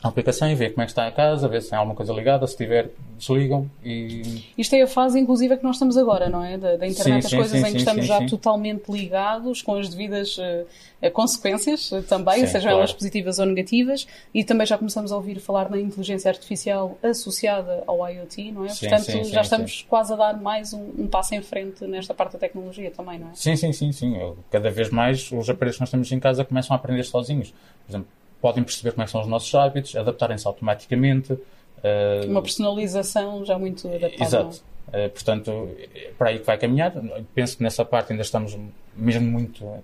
a 0.02 0.08
aplicação 0.08 0.50
e 0.50 0.54
ver 0.54 0.70
como 0.70 0.82
é 0.82 0.84
que 0.84 0.90
está 0.90 1.06
a 1.06 1.12
casa, 1.12 1.46
ver 1.46 1.62
se 1.62 1.70
tem 1.70 1.78
alguma 1.78 1.94
coisa 1.94 2.12
ligada, 2.12 2.44
se 2.46 2.56
tiver, 2.56 2.90
desligam 3.16 3.70
e... 3.84 4.42
Isto 4.58 4.74
é 4.74 4.82
a 4.82 4.86
fase, 4.86 5.18
inclusive, 5.18 5.56
que 5.56 5.62
nós 5.62 5.76
estamos 5.76 5.96
agora, 5.96 6.28
não 6.28 6.42
é? 6.42 6.58
Da, 6.58 6.76
da 6.76 6.86
internet, 6.86 7.22
sim, 7.22 7.26
as 7.26 7.30
sim, 7.30 7.36
coisas 7.36 7.60
sim, 7.60 7.66
em 7.66 7.70
que 7.70 7.78
estamos 7.78 8.06
já 8.06 8.26
totalmente 8.26 8.90
ligados, 8.90 9.62
com 9.62 9.76
as 9.76 9.88
devidas 9.88 10.36
uh, 10.38 11.10
consequências 11.12 11.92
uh, 11.92 12.02
também, 12.02 12.44
sejam 12.46 12.62
claro. 12.62 12.78
elas 12.78 12.92
positivas 12.92 13.38
ou 13.38 13.46
negativas, 13.46 14.08
e 14.34 14.42
também 14.42 14.66
já 14.66 14.76
começamos 14.76 15.12
a 15.12 15.16
ouvir 15.16 15.38
falar 15.38 15.70
na 15.70 15.78
inteligência 15.78 16.28
artificial 16.28 16.98
associada 17.00 17.84
ao 17.86 17.98
IoT, 18.08 18.50
não 18.50 18.64
é? 18.64 18.68
Portanto, 18.74 19.24
já 19.24 19.42
estamos 19.42 19.86
quase 19.88 20.12
a 20.12 20.16
dar 20.16 20.40
mais 20.40 20.72
um, 20.72 20.82
um, 20.98 21.06
passo 21.06 21.34
em 21.36 21.42
frente 21.42 21.86
nesta 21.86 22.12
parte 22.12 22.32
da 22.32 22.40
tecnologia 22.40 22.90
também, 22.90 23.20
não 23.20 23.28
é? 23.28 23.34
Sim, 23.34 23.54
sim, 23.54 23.72
sim, 23.72 23.92
sim. 23.92 24.16
Cada 24.50 24.68
vez 24.68 24.90
mais 24.90 25.30
os 25.30 25.48
aparelhos 25.48 25.76
que 25.76 25.82
nós 25.82 25.90
temos 25.90 26.10
em 26.10 26.18
casa 26.18 26.44
começam 26.44 26.74
a 26.74 26.78
aprender 26.78 27.04
sozinhos. 27.04 27.54
Por 27.86 27.92
exemplo, 27.92 28.08
podem 28.42 28.64
perceber 28.64 28.90
como 28.90 29.04
é 29.04 29.06
são 29.06 29.20
os 29.20 29.28
nossos 29.28 29.54
hábitos, 29.54 29.94
adaptarem-se 29.94 30.46
automaticamente. 30.46 31.32
Uh, 31.32 32.28
Uma 32.28 32.42
personalização 32.42 33.44
já 33.44 33.56
muito 33.56 33.86
adaptada. 33.86 34.24
Exato. 34.24 34.62
Uh, 34.88 35.08
portanto, 35.10 35.70
é 35.94 36.10
para 36.18 36.30
aí 36.30 36.40
que 36.40 36.44
vai 36.44 36.58
caminhar. 36.58 36.92
Penso 37.34 37.56
que 37.56 37.62
nessa 37.62 37.84
parte 37.84 38.12
ainda 38.12 38.22
estamos 38.22 38.58
mesmo 38.96 39.30
muito 39.30 39.64
uh, 39.64 39.80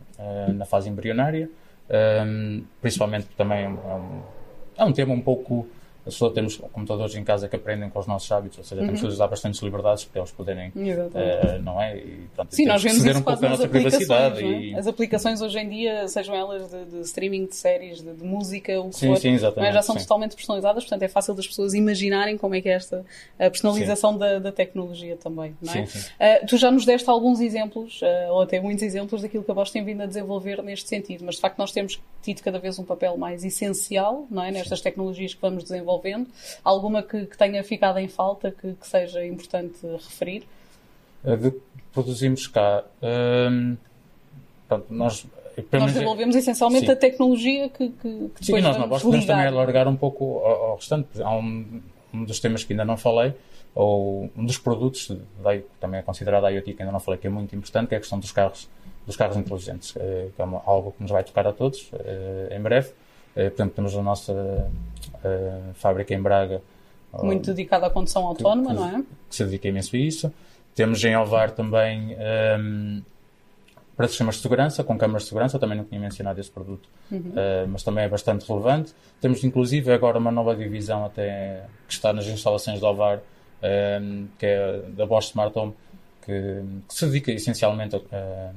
na 0.52 0.66
fase 0.66 0.90
embrionária, 0.90 1.48
principalmente 2.82 3.28
também 3.34 3.64
é 3.64 3.68
um, 3.68 4.22
é 4.76 4.84
um 4.84 4.92
tema 4.92 5.14
um 5.14 5.22
pouco 5.22 5.66
só 6.08 6.30
temos 6.30 6.56
computadores 6.56 7.14
em 7.14 7.24
casa 7.24 7.48
que 7.48 7.56
aprendem 7.56 7.88
com 7.90 7.98
os 7.98 8.06
nossos 8.06 8.30
hábitos, 8.30 8.58
ou 8.58 8.64
seja, 8.64 8.80
temos 8.80 9.00
uhum. 9.00 9.06
que 9.06 9.10
lhes 9.10 9.18
dar 9.18 9.28
bastantes 9.28 9.60
liberdades 9.60 10.04
para 10.04 10.20
eles 10.20 10.30
poderem, 10.32 10.68
uh, 10.70 11.62
não 11.62 11.80
é? 11.80 11.98
E, 11.98 12.28
Sim, 12.50 12.66
nós 12.66 12.82
vemos 12.82 13.04
isso 13.04 13.18
um 13.18 13.22
pouco 13.22 13.40
da 13.40 13.48
nossa 13.48 13.68
privacidade. 13.68 14.42
É? 14.42 14.60
E... 14.60 14.74
As 14.74 14.86
aplicações 14.86 15.40
hoje 15.40 15.58
em 15.58 15.68
dia, 15.68 16.08
sejam 16.08 16.34
elas 16.34 16.70
de, 16.70 16.84
de 16.84 17.00
streaming 17.00 17.46
de 17.46 17.56
séries, 17.56 18.02
de, 18.02 18.12
de, 18.14 18.24
música, 18.24 18.80
o 18.80 18.90
que 18.90 18.96
sim, 18.96 19.08
for, 19.08 19.16
sim, 19.18 19.34
é? 19.34 19.72
já 19.72 19.82
são 19.82 19.96
sim. 19.96 20.02
totalmente 20.02 20.34
personalizadas, 20.34 20.84
portanto 20.84 21.02
é 21.02 21.08
fácil 21.08 21.34
das 21.34 21.46
pessoas 21.46 21.74
imaginarem 21.74 22.36
como 22.36 22.54
é 22.54 22.60
que 22.60 22.68
é 22.68 22.72
esta 22.72 23.04
a 23.38 23.50
personalização 23.50 24.16
da, 24.16 24.38
da, 24.38 24.52
tecnologia 24.52 25.16
também, 25.16 25.56
não 25.60 25.74
é? 25.74 25.86
Sim, 25.86 25.98
uh, 25.98 26.46
tu 26.46 26.56
já 26.56 26.70
nos 26.70 26.84
deste 26.84 27.08
alguns 27.08 27.40
exemplos, 27.40 28.00
uh, 28.02 28.32
ou 28.32 28.42
até 28.42 28.60
muitos 28.60 28.82
exemplos 28.82 29.22
daquilo 29.22 29.44
que 29.44 29.50
a 29.50 29.54
Bosch 29.54 29.70
tem 29.70 29.84
vindo 29.84 30.02
a 30.02 30.06
desenvolver 30.06 30.62
neste 30.62 30.88
sentido, 30.88 31.24
mas 31.24 31.36
de 31.36 31.40
facto 31.40 31.58
nós 31.58 31.72
temos 31.72 32.00
tido 32.22 32.42
cada 32.42 32.58
vez 32.58 32.78
um 32.78 32.84
papel 32.84 33.16
mais 33.16 33.44
essencial, 33.44 34.26
não 34.30 34.42
é? 34.42 34.50
Nestas 34.50 34.80
tecnologias 34.80 35.34
que 35.34 35.40
vamos 35.40 35.62
desenvolver 35.62 35.97
desenvolvendo? 35.98 36.28
Alguma 36.64 37.02
que, 37.02 37.26
que 37.26 37.36
tenha 37.36 37.62
ficado 37.64 37.98
em 37.98 38.08
falta 38.08 38.50
que, 38.50 38.74
que 38.74 38.86
seja 38.86 39.24
importante 39.24 39.78
referir? 39.82 40.46
De 41.24 41.52
produzimos 41.92 42.46
cá. 42.46 42.84
Hum, 43.02 43.76
pronto, 44.68 44.86
nós 44.90 45.26
nós 45.72 45.92
desenvolvemos 45.92 46.36
essencialmente 46.36 46.86
sim. 46.86 46.92
a 46.92 46.96
tecnologia 46.96 47.68
que, 47.68 47.88
que, 47.88 48.30
que 48.36 48.44
Sim, 48.44 48.60
nós 48.60 48.76
na 48.76 48.86
Bosch 48.86 49.02
podemos 49.02 49.26
também 49.26 49.46
alargar 49.46 49.88
um 49.88 49.96
pouco 49.96 50.38
ao, 50.38 50.64
ao 50.66 50.76
restante. 50.76 51.20
Há 51.20 51.36
um, 51.36 51.82
um, 52.14 52.24
dos 52.24 52.38
temas 52.38 52.62
que 52.62 52.72
ainda 52.72 52.84
não 52.84 52.96
falei, 52.96 53.34
ou 53.74 54.30
um 54.36 54.44
dos 54.44 54.56
produtos, 54.56 55.08
que 55.08 55.64
também 55.80 55.98
é 55.98 56.02
considerado 56.02 56.44
a 56.44 56.50
IoT, 56.50 56.74
que 56.74 56.82
ainda 56.82 56.92
não 56.92 57.00
falei, 57.00 57.18
que 57.18 57.26
é 57.26 57.30
muito 57.30 57.56
importante, 57.56 57.88
que 57.88 57.94
é 57.96 57.98
a 57.98 58.00
questão 58.00 58.20
dos 58.20 58.30
carros, 58.30 58.68
dos 59.04 59.16
carros 59.16 59.36
inteligentes, 59.36 59.90
que 59.90 59.98
é 59.98 60.30
algo 60.64 60.92
que 60.92 61.02
nos 61.02 61.10
vai 61.10 61.24
tocar 61.24 61.48
a 61.48 61.52
todos 61.52 61.90
eh, 61.92 62.56
em 62.56 62.60
breve. 62.60 62.92
Eh, 63.34 63.50
portanto, 63.50 63.74
temos 63.74 63.96
a 63.96 64.02
nossa 64.02 64.70
uh, 65.24 65.74
fábrica 65.74 66.14
em 66.14 66.20
Braga. 66.20 66.62
Muito 67.22 67.54
dedicada 67.54 67.86
à 67.86 67.90
condução 67.90 68.26
autónoma, 68.26 68.68
que, 68.68 68.74
não 68.74 68.86
é? 68.86 69.02
Que 69.28 69.36
se 69.36 69.44
dedica 69.44 69.68
imenso 69.68 69.96
a 69.96 69.98
isso. 69.98 70.32
Temos 70.74 71.02
em 71.02 71.14
Alvar 71.14 71.50
também 71.50 72.16
um, 72.60 73.02
para 73.96 74.06
sistemas 74.06 74.36
de 74.36 74.42
segurança, 74.42 74.84
com 74.84 74.96
câmaras 74.96 75.22
de 75.22 75.28
segurança, 75.30 75.58
também 75.58 75.76
não 75.76 75.84
tinha 75.84 76.00
mencionado 76.00 76.38
esse 76.40 76.50
produto, 76.50 76.88
uhum. 77.10 77.18
uh, 77.18 77.68
mas 77.68 77.82
também 77.82 78.04
é 78.04 78.08
bastante 78.08 78.46
relevante. 78.46 78.94
Temos 79.20 79.42
inclusive 79.42 79.92
agora 79.92 80.18
uma 80.18 80.30
nova 80.30 80.54
divisão 80.54 81.04
até 81.04 81.64
que 81.88 81.94
está 81.94 82.12
nas 82.12 82.26
instalações 82.26 82.78
de 82.78 82.86
Alvar, 82.86 83.20
um, 84.00 84.28
que 84.38 84.46
é 84.46 84.82
da 84.90 85.04
Bosch 85.04 85.30
Smart 85.30 85.58
Home, 85.58 85.74
que, 86.24 86.62
que 86.86 86.94
se 86.94 87.06
dedica 87.06 87.32
essencialmente 87.32 87.96
a, 87.96 88.52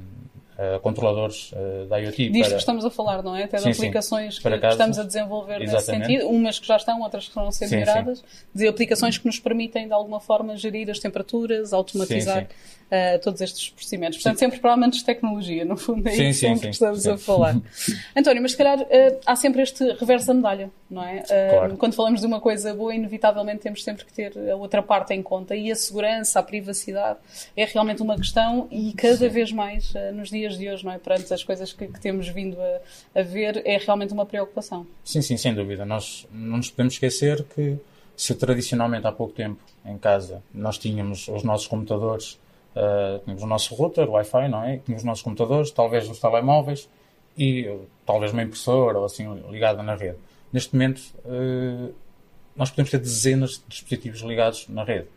uh, 0.62 0.80
controladores 0.80 1.52
uh, 1.52 1.86
da 1.86 1.98
IoT. 1.98 2.30
Disto 2.30 2.42
para... 2.42 2.50
que 2.50 2.60
estamos 2.60 2.84
a 2.84 2.90
falar, 2.90 3.22
não 3.22 3.34
é? 3.34 3.44
Até 3.44 3.56
de 3.56 3.62
sim, 3.64 3.70
aplicações 3.70 4.36
sim, 4.36 4.42
que, 4.42 4.66
estamos 4.66 4.98
a 4.98 5.02
desenvolver 5.02 5.62
Exatamente. 5.62 6.00
nesse 6.00 6.20
sentido, 6.20 6.30
umas 6.30 6.58
que 6.58 6.66
já 6.66 6.76
estão, 6.76 7.00
outras 7.00 7.24
que 7.24 7.30
estão 7.30 7.46
a 7.46 7.52
ser 7.52 7.68
sim, 7.68 7.76
melhoradas, 7.76 8.24
de 8.54 8.68
aplicações 8.68 9.18
que 9.18 9.26
nos 9.26 9.38
permitem 9.38 9.86
de 9.86 9.92
alguma 9.92 10.20
forma 10.20 10.56
gerir 10.56 10.88
as 10.90 10.98
temperaturas, 10.98 11.72
automatizar 11.72 12.46
uh, 12.92 13.18
todos 13.20 13.40
estes 13.40 13.70
procedimentos. 13.70 14.18
Portanto, 14.18 14.38
sempre 14.38 14.60
para 14.60 14.74
amantes 14.74 15.00
de 15.00 15.06
tecnologia, 15.06 15.64
no 15.64 15.76
fundo, 15.76 16.06
é 16.08 16.14
isso 16.14 16.40
sempre 16.40 16.68
que 16.68 16.74
estamos 16.74 17.06
a 17.06 17.16
falar. 17.16 17.56
António, 18.14 18.42
mas 18.42 18.52
se 18.52 18.58
calhar 18.58 18.78
há 19.26 19.34
sempre 19.34 19.62
este 19.62 19.84
reverso 19.94 20.26
da 20.26 20.34
medalha, 20.34 20.70
não 20.88 21.02
é? 21.02 21.22
Claro. 21.50 21.76
Quando 21.76 21.94
falamos 21.94 22.20
de 22.20 22.26
uma 22.26 22.40
coisa 22.40 22.74
boa, 22.74 22.94
inevitavelmente 22.94 23.60
temos 23.60 23.82
sempre 23.82 24.04
que 24.04 24.12
ter 24.12 24.32
a 24.50 24.56
outra 24.56 24.82
parte 24.82 25.14
em 25.14 25.22
conta 25.22 25.56
e 25.56 25.72
a 25.72 25.74
segurança, 25.74 26.38
a 26.38 26.42
privacidade 26.42 27.18
é 27.56 27.64
realmente 27.64 28.02
uma 28.02 28.16
questão 28.16 28.68
e 28.70 28.92
cada 28.92 29.28
vez 29.28 29.50
mais 29.50 29.92
nos 30.14 30.30
dias 30.30 30.42
dias 30.42 30.58
de 30.58 30.68
hoje, 30.68 30.84
não 30.84 30.92
é? 30.92 30.98
Perante 30.98 31.32
as 31.32 31.42
coisas 31.44 31.72
que, 31.72 31.86
que 31.86 32.00
temos 32.00 32.28
vindo 32.28 32.56
a, 32.60 33.20
a, 33.20 33.22
ver, 33.22 33.62
é 33.64 33.78
realmente 33.78 34.12
uma 34.12 34.26
preocupação. 34.26 34.86
Sim, 35.04 35.22
sim, 35.22 35.36
sem 35.36 35.54
dúvida. 35.54 35.84
Nós 35.84 36.26
não 36.32 36.58
nos 36.58 36.70
podemos 36.70 36.94
esquecer 36.94 37.44
que 37.44 37.78
se 38.16 38.34
tradicionalmente 38.34 39.06
há 39.06 39.12
pouco 39.12 39.32
tempo 39.32 39.60
em 39.84 39.96
casa 39.98 40.42
nós 40.52 40.78
tínhamos 40.78 41.28
os 41.28 41.42
nossos 41.42 41.66
computadores, 41.66 42.38
uh, 42.76 43.18
tínhamos 43.24 43.42
o 43.42 43.46
nosso 43.46 43.74
router, 43.74 44.08
Wi-Fi, 44.08 44.48
não 44.48 44.64
é? 44.64 44.78
Tínhamos 44.78 45.02
os 45.02 45.04
nossos 45.04 45.22
computadores, 45.22 45.70
talvez 45.70 46.08
os 46.08 46.18
telemóveis 46.18 46.88
e 47.36 47.68
talvez 48.04 48.32
uma 48.32 48.42
impressora 48.42 48.98
ou 48.98 49.04
assim 49.04 49.32
ligada 49.50 49.82
na 49.82 49.94
rede. 49.94 50.18
Neste 50.52 50.74
momento, 50.74 51.00
uh, 51.24 51.94
nós 52.54 52.70
podemos 52.70 52.90
ter 52.90 52.98
dezenas 52.98 53.52
de 53.52 53.62
dispositivos 53.68 54.20
ligados 54.20 54.68
na 54.68 54.84
rede 54.84 55.08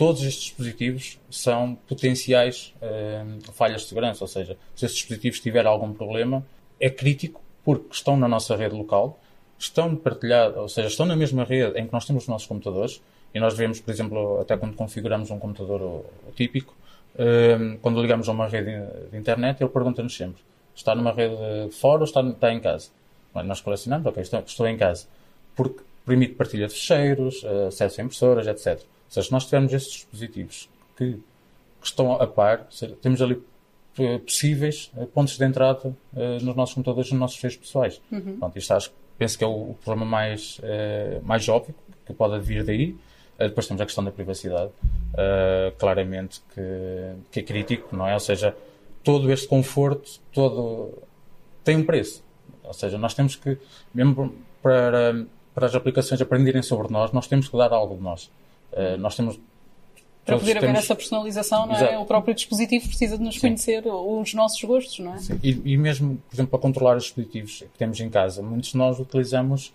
todos 0.00 0.22
estes 0.22 0.44
dispositivos 0.44 1.18
são 1.30 1.74
potenciais 1.86 2.72
uh, 2.80 3.52
falhas 3.52 3.82
de 3.82 3.88
segurança, 3.88 4.24
ou 4.24 4.28
seja, 4.28 4.56
se 4.74 4.86
estes 4.86 5.02
dispositivos 5.02 5.40
tiverem 5.40 5.70
algum 5.70 5.92
problema, 5.92 6.42
é 6.80 6.88
crítico 6.88 7.42
porque 7.62 7.88
estão 7.92 8.16
na 8.16 8.26
nossa 8.26 8.56
rede 8.56 8.74
local, 8.74 9.20
estão 9.58 9.94
partilhados, 9.94 10.56
ou 10.56 10.70
seja, 10.70 10.88
estão 10.88 11.04
na 11.04 11.14
mesma 11.14 11.44
rede 11.44 11.78
em 11.78 11.86
que 11.86 11.92
nós 11.92 12.06
temos 12.06 12.22
os 12.22 12.28
nossos 12.30 12.48
computadores, 12.48 13.02
e 13.34 13.40
nós 13.40 13.56
vemos, 13.56 13.80
por 13.80 13.90
exemplo, 13.90 14.40
até 14.40 14.56
quando 14.56 14.74
configuramos 14.74 15.30
um 15.30 15.38
computador 15.38 15.80
o, 15.80 16.04
o 16.28 16.32
típico, 16.34 16.74
uh, 17.14 17.78
quando 17.80 18.00
ligamos 18.00 18.28
a 18.28 18.32
uma 18.32 18.48
rede 18.48 18.82
de 19.10 19.16
internet, 19.16 19.60
ele 19.62 19.70
pergunta-nos 19.70 20.16
sempre, 20.16 20.42
está 20.74 20.94
numa 20.94 21.12
rede 21.12 21.70
fora 21.72 22.00
ou 22.00 22.04
está, 22.04 22.20
está 22.22 22.52
em 22.52 22.60
casa? 22.60 22.88
Bem, 23.34 23.44
nós 23.44 23.60
colecionamos, 23.60 24.06
ok, 24.06 24.22
estou, 24.22 24.40
estou 24.40 24.66
em 24.66 24.76
casa, 24.76 25.06
porque 25.54 25.80
permite 26.04 26.34
partilha 26.34 26.66
de 26.66 26.74
fecheiros, 26.74 27.42
uh, 27.42 27.68
acesso 27.68 28.00
a 28.00 28.04
impressoras, 28.04 28.46
etc. 28.46 28.80
Ou 28.80 28.86
seja, 29.08 29.26
se 29.26 29.32
nós 29.32 29.44
tivermos 29.44 29.72
estes 29.72 29.92
dispositivos 29.92 30.68
que, 30.96 31.12
que 31.12 31.86
estão 31.86 32.12
a 32.12 32.26
par, 32.26 32.66
seja, 32.70 32.96
temos 33.00 33.22
ali 33.22 33.40
eh, 33.98 34.18
possíveis 34.18 34.90
eh, 34.96 35.04
pontos 35.06 35.36
de 35.36 35.44
entrada 35.44 35.88
uh, 35.88 35.94
nos 36.42 36.54
nossos 36.54 36.74
computadores, 36.74 37.10
nos 37.10 37.20
nossos 37.20 37.36
feios 37.36 37.56
pessoais. 37.56 38.00
Uhum. 38.10 38.38
Pronto, 38.38 38.56
isto 38.56 38.72
acho, 38.72 38.92
penso 39.18 39.36
que 39.36 39.42
é 39.42 39.46
o, 39.46 39.70
o 39.70 39.78
problema 39.84 40.08
mais, 40.08 40.58
uh, 40.60 41.20
mais 41.24 41.46
óbvio 41.48 41.74
que 42.06 42.14
pode 42.14 42.38
vir 42.40 42.64
daí. 42.64 42.96
Uh, 43.40 43.48
depois 43.48 43.66
temos 43.66 43.80
a 43.80 43.86
questão 43.86 44.04
da 44.04 44.10
privacidade, 44.10 44.70
claramente 45.78 46.40
que, 46.54 46.60
que 47.32 47.40
é 47.40 47.42
crítico, 47.42 47.96
não 47.96 48.06
é? 48.06 48.14
Ou 48.14 48.20
seja, 48.20 48.54
todo 49.02 49.32
este 49.32 49.48
conforto, 49.48 50.20
todo 50.32 50.98
tem 51.64 51.76
um 51.76 51.84
preço. 51.84 52.22
Ou 52.62 52.72
seja, 52.72 52.98
nós 52.98 53.14
temos 53.14 53.34
que, 53.36 53.58
mesmo 53.92 54.34
para, 54.62 55.26
para 55.54 55.66
as 55.66 55.74
aplicações 55.74 56.20
aprenderem 56.20 56.62
sobre 56.62 56.92
nós, 56.92 57.12
nós 57.12 57.26
temos 57.26 57.48
que 57.48 57.56
dar 57.56 57.72
algo 57.72 57.96
de 57.96 58.02
nós. 58.02 58.30
Uh, 58.72 58.96
nós 58.98 59.16
temos 59.16 59.40
para 60.24 60.38
poder 60.38 60.58
haver 60.58 60.66
temos... 60.68 60.84
essa 60.84 60.94
personalização, 60.94 61.66
não 61.66 61.74
é? 61.74 61.98
O 61.98 62.04
próprio 62.04 62.34
dispositivo 62.34 62.86
precisa 62.86 63.16
de 63.16 63.24
nos 63.24 63.34
Sim. 63.34 63.40
conhecer 63.40 63.82
os 63.86 64.34
nossos 64.34 64.62
gostos, 64.62 64.98
não 64.98 65.14
é? 65.14 65.18
E, 65.42 65.72
e, 65.72 65.76
mesmo, 65.76 66.22
por 66.28 66.36
exemplo, 66.36 66.50
para 66.50 66.58
controlar 66.60 66.96
os 66.96 67.04
dispositivos 67.04 67.60
que 67.72 67.78
temos 67.78 67.98
em 68.00 68.08
casa, 68.08 68.42
muitos 68.42 68.70
de 68.70 68.76
nós 68.76 69.00
utilizamos 69.00 69.72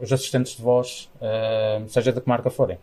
os 0.00 0.12
assistentes 0.12 0.56
de 0.56 0.62
voz, 0.62 1.10
um, 1.20 1.88
seja 1.88 2.12
de 2.12 2.20
que 2.20 2.28
marca 2.28 2.50
forem. 2.50 2.78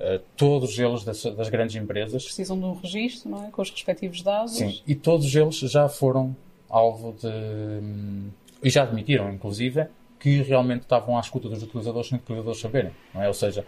Uh, 0.00 0.18
todos 0.36 0.78
eles 0.78 1.04
das, 1.04 1.22
das, 1.22 1.48
grandes 1.48 1.76
empresas 1.76 2.24
precisam 2.24 2.58
de 2.58 2.64
um 2.64 2.72
registro, 2.74 3.30
não 3.30 3.44
é? 3.44 3.50
Com 3.50 3.62
os 3.62 3.70
respectivos 3.70 4.20
dados. 4.22 4.56
Sim, 4.56 4.80
e 4.86 4.94
todos 4.96 5.32
eles 5.34 5.56
já 5.58 5.88
foram 5.88 6.34
alvo 6.68 7.14
de. 7.20 7.28
Um, 7.28 8.30
e 8.62 8.70
já 8.70 8.82
admitiram, 8.82 9.30
inclusive, 9.32 9.86
que 10.18 10.42
realmente 10.42 10.82
estavam 10.82 11.16
à 11.16 11.20
escuta 11.20 11.48
dos 11.48 11.62
utilizadores 11.62 12.08
sem 12.08 12.16
os 12.16 12.22
utilizadores 12.24 12.60
saberem. 12.60 12.92
Não 13.14 13.22
é? 13.22 13.28
Ou 13.28 13.34
seja, 13.34 13.64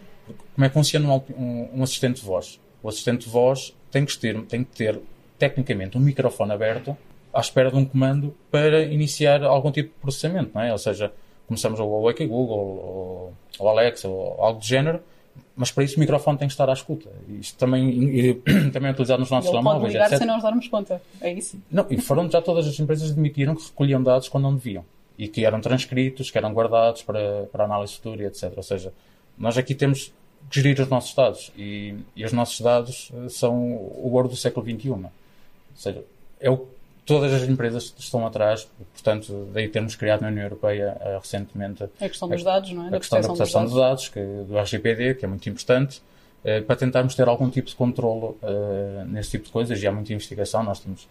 como 0.54 0.64
é 0.64 0.68
que 0.68 0.74
funciona 0.74 1.12
um, 1.12 1.68
um, 1.74 1.82
assistente 1.82 2.20
de 2.20 2.26
voz? 2.26 2.60
O 2.82 2.88
assistente 2.88 3.24
de 3.24 3.30
voz 3.30 3.74
tem 3.90 4.04
que, 4.04 4.16
ter, 4.16 4.40
tem 4.42 4.64
que 4.64 4.70
ter, 4.70 5.00
tecnicamente, 5.38 5.98
um 5.98 6.00
microfone 6.00 6.52
aberto 6.52 6.96
à 7.32 7.40
espera 7.40 7.70
de 7.70 7.76
um 7.76 7.84
comando 7.84 8.34
para 8.50 8.82
iniciar 8.82 9.42
algum 9.42 9.72
tipo 9.72 9.88
de 9.90 10.00
processamento. 10.00 10.52
Não 10.54 10.62
é? 10.62 10.70
Ou 10.70 10.78
seja, 10.78 11.12
começamos 11.46 11.78
o 11.80 12.02
Wake 12.02 12.26
Google, 12.26 13.32
ou, 13.58 13.68
Alexa, 13.68 14.08
ou 14.08 14.42
algo 14.42 14.60
do 14.60 14.64
género, 14.64 15.00
mas 15.56 15.70
para 15.70 15.84
isso 15.84 15.96
o 15.96 16.00
microfone 16.00 16.38
tem 16.38 16.48
que 16.48 16.54
estar 16.54 16.68
à 16.68 16.72
escuta. 16.72 17.08
Isto 17.40 17.58
também, 17.58 17.88
e, 17.90 18.34
também 18.72 18.88
é 18.88 18.92
utilizado 18.92 19.20
nos 19.20 19.30
nossos 19.30 19.50
telemóveis. 19.50 19.82
Pode 19.82 19.92
ligar 19.92 20.06
etc. 20.06 20.18
sem 20.18 20.26
nós 20.26 20.42
darmos 20.42 20.68
conta, 20.68 21.00
é 21.20 21.32
isso? 21.32 21.58
Não, 21.70 21.86
e 21.90 22.00
foram 22.00 22.30
já 22.30 22.40
todas 22.42 22.66
as 22.66 22.78
empresas 22.78 23.10
admitiram 23.10 23.54
que 23.54 23.64
recolhiam 23.64 24.02
dados 24.02 24.28
quando 24.28 24.44
não 24.44 24.54
deviam 24.54 24.84
e 25.16 25.28
que 25.28 25.44
eram 25.44 25.60
transcritos, 25.60 26.30
que 26.30 26.38
eram 26.38 26.52
guardados 26.52 27.02
para, 27.02 27.44
para 27.52 27.64
análise 27.64 27.94
futura, 27.94 28.24
etc. 28.24 28.52
Ou 28.56 28.62
seja, 28.62 28.92
nós 29.38 29.56
aqui 29.56 29.74
temos 29.74 30.12
que 30.50 30.60
gerir 30.60 30.80
os 30.80 30.88
nossos 30.88 31.14
dados 31.14 31.52
e, 31.56 31.94
e 32.16 32.24
os 32.24 32.32
nossos 32.32 32.60
dados 32.60 33.12
eh, 33.14 33.28
são 33.28 33.56
o 33.56 34.10
ouro 34.12 34.28
do 34.28 34.36
século 34.36 34.66
XXI. 34.66 34.90
Ou 34.90 35.10
seja, 35.74 36.04
é 36.40 36.50
o 36.50 36.66
todas 37.04 37.32
as 37.32 37.48
empresas 37.48 37.94
estão 37.98 38.26
atrás, 38.26 38.68
portanto, 38.92 39.48
daí 39.52 39.68
termos 39.68 39.94
criado 39.94 40.22
na 40.22 40.28
União 40.28 40.44
Europeia 40.44 40.96
uh, 41.00 41.18
recentemente 41.18 41.84
a 41.84 42.08
questão 42.08 42.28
dos 42.28 42.42
dados, 42.42 42.72
não 42.72 42.86
é? 42.86 42.90
Da 42.90 42.96
a 42.96 43.00
questão 43.00 43.20
da 43.20 43.26
proteção 43.28 43.64
dos 43.64 43.74
dados, 43.74 44.08
que, 44.08 44.20
do 44.20 44.58
RGPD, 44.58 45.14
que 45.14 45.24
é 45.24 45.28
muito 45.28 45.48
importante, 45.48 46.02
uh, 46.44 46.62
para 46.64 46.76
tentarmos 46.76 47.14
ter 47.14 47.28
algum 47.28 47.50
tipo 47.50 47.68
de 47.68 47.76
controlo 47.76 48.38
uh, 48.42 49.04
nesse 49.06 49.32
tipo 49.32 49.44
de 49.44 49.52
coisas, 49.52 49.82
e 49.82 49.86
há 49.86 49.92
muita 49.92 50.12
investigação, 50.12 50.62
nós 50.62 50.80
temos, 50.80 51.06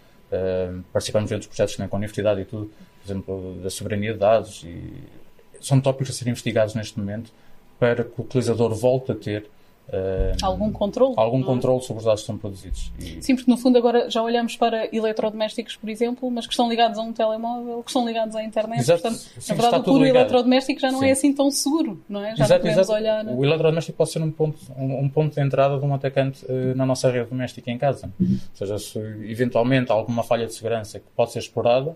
participamos 0.92 1.28
de 1.28 1.36
outros 1.36 1.48
projetos 1.48 1.76
também 1.76 1.88
com 1.88 1.96
a 1.96 2.00
universidade 2.00 2.42
e 2.42 2.46
tudo, 2.46 2.66
por 2.66 3.06
exemplo, 3.06 3.56
da 3.62 3.70
soberania 3.70 4.14
de 4.14 4.20
dados, 4.20 4.64
e 4.64 5.04
são 5.62 5.80
tópicos 5.80 6.10
a 6.10 6.14
serem 6.14 6.32
investigados 6.32 6.74
neste 6.74 6.98
momento 6.98 7.32
para 7.80 8.04
que 8.04 8.20
o 8.20 8.24
utilizador 8.24 8.74
volte 8.74 9.12
a 9.12 9.16
ter 9.16 9.46
Uh, 9.90 10.36
algum 10.42 10.72
controle? 10.72 11.14
Algum 11.18 11.42
é? 11.42 11.44
controle 11.44 11.82
sobre 11.82 12.00
os 12.00 12.06
dados 12.06 12.22
que 12.22 12.28
são 12.28 12.38
produzidos. 12.38 12.92
E... 13.00 13.22
Sim, 13.22 13.36
porque 13.36 13.52
no 13.52 13.58
fundo 13.58 13.78
agora 13.78 14.10
já 14.10 14.24
olhamos 14.24 14.56
para 14.56 14.88
eletrodomésticos, 14.96 15.76
por 15.76 15.90
exemplo, 15.90 16.32
mas 16.32 16.48
que 16.48 16.54
estão 16.54 16.70
ligados 16.70 16.98
a 16.98 17.02
um 17.02 17.12
telemóvel, 17.12 17.84
que 17.84 17.90
estão 17.90 18.06
ligados 18.06 18.36
à 18.36 18.44
internet. 18.44 18.80
Exato. 18.80 19.02
Portanto, 19.02 19.20
Sim, 19.20 19.54
na 19.54 19.62
verdade, 19.62 19.82
o 19.82 19.84
puro 19.84 20.06
eletrodoméstico 20.06 20.80
já 20.80 20.92
não 20.92 21.00
Sim. 21.00 21.08
é 21.08 21.12
assim 21.12 21.34
tão 21.34 21.52
seguro, 21.52 22.02
não 22.08 22.24
é? 22.24 22.36
Já 22.36 22.46
exato, 22.46 22.62
podemos 22.62 22.80
exato. 22.80 23.00
olhar. 23.00 23.26
O 23.26 23.44
eletrodoméstico 23.44 23.98
pode 23.98 24.12
ser 24.12 24.22
um 24.22 24.32
ponto, 24.32 24.58
um, 24.78 25.00
um 25.02 25.10
ponto 25.10 25.36
de 25.36 25.42
entrada 25.42 25.78
de 25.78 25.86
um 25.86 25.94
atacante 25.94 26.46
uh, 26.46 26.76
na 26.76 26.86
nossa 26.86 27.12
rede 27.12 27.30
doméstica 27.30 27.70
em 27.70 27.78
casa. 27.78 28.12
Ou 28.20 28.38
seja, 28.54 28.80
se 28.80 29.00
eventualmente 29.26 29.92
há 29.92 29.96
alguma 29.96 30.24
falha 30.24 30.48
de 30.48 30.54
segurança 30.54 31.00
que 31.00 31.06
pode 31.16 31.32
ser 31.32 31.40
explorada 31.40 31.96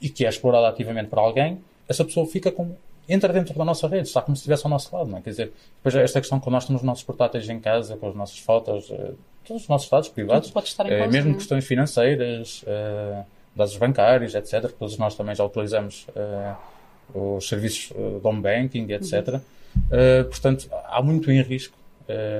e 0.00 0.08
que 0.08 0.24
é 0.24 0.28
explorada 0.28 0.68
ativamente 0.68 1.08
por 1.08 1.18
alguém, 1.18 1.58
essa 1.88 2.04
pessoa 2.04 2.26
fica 2.26 2.50
com 2.50 2.74
entra 3.08 3.32
dentro 3.32 3.56
da 3.56 3.64
nossa 3.64 3.88
rede, 3.88 4.08
está 4.08 4.22
como 4.22 4.36
se 4.36 4.40
estivesse 4.40 4.64
ao 4.64 4.70
nosso 4.70 4.94
lado, 4.94 5.10
não 5.10 5.18
é? 5.18 5.20
Quer 5.20 5.30
dizer, 5.30 5.52
depois 5.76 5.94
esta 5.94 6.20
questão 6.20 6.38
quando 6.38 6.54
nós 6.54 6.66
temos 6.66 6.82
os 6.82 6.86
nossos 6.86 7.02
portáteis 7.04 7.48
em 7.48 7.58
casa, 7.58 7.96
com 7.96 8.08
as 8.08 8.14
nossas 8.14 8.38
fotos, 8.38 8.88
uh, 8.90 9.16
todos 9.44 9.62
os 9.62 9.68
nossos 9.68 9.88
dados 9.88 10.08
privados, 10.08 10.50
uh, 10.50 11.10
mesmo 11.10 11.32
é? 11.32 11.34
questões 11.34 11.66
financeiras, 11.66 12.62
uh, 12.62 13.24
dados 13.54 13.76
bancários, 13.76 14.34
etc., 14.34 14.70
todos 14.78 14.96
nós 14.96 15.14
também 15.16 15.34
já 15.34 15.44
utilizamos 15.44 16.06
os 17.12 17.48
serviços 17.48 17.88
de 17.88 18.26
home 18.26 18.40
banking, 18.40 18.86
etc. 18.92 19.34
Uhum. 19.34 20.24
portanto, 20.30 20.68
há 20.70 21.02
muito 21.02 21.30
em 21.32 21.42
risco 21.42 21.76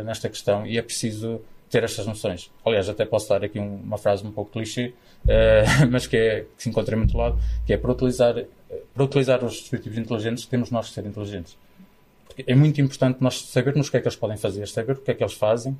nesta 0.05 0.29
questão 0.29 0.65
e 0.65 0.79
é 0.79 0.83
preciso 0.83 1.41
ter 1.69 1.83
estas 1.83 2.07
noções. 2.07 2.51
Aliás, 2.65 2.89
até 2.89 3.05
posso 3.05 3.29
dar 3.29 3.45
aqui 3.45 3.59
um, 3.59 3.81
uma 3.83 3.99
frase 3.99 4.25
um 4.25 4.31
pouco 4.31 4.53
clichê, 4.53 4.95
mas 5.91 6.07
que, 6.07 6.17
é, 6.17 6.41
que 6.57 6.63
se 6.63 6.69
encontra 6.69 6.95
em 6.95 6.99
muito 6.99 7.17
lado, 7.17 7.37
que 7.67 7.73
é 7.73 7.77
para 7.77 7.91
utilizar, 7.91 8.37
para 8.95 9.05
utilizar 9.05 9.45
os 9.45 9.55
dispositivos 9.55 9.99
inteligentes, 9.99 10.47
temos 10.47 10.71
nós 10.71 10.89
que 10.89 10.95
ser 10.95 11.07
inteligentes. 11.07 11.57
Porque 12.27 12.45
é 12.47 12.55
muito 12.55 12.81
importante 12.81 13.19
nós 13.21 13.41
sabermos 13.43 13.89
o 13.89 13.91
que 13.91 13.97
é 13.97 14.01
que 14.01 14.07
eles 14.07 14.17
podem 14.17 14.37
fazer, 14.37 14.67
saber 14.69 14.93
o 14.93 15.01
que 15.01 15.11
é 15.11 15.15
que 15.15 15.23
eles 15.23 15.35
fazem 15.35 15.79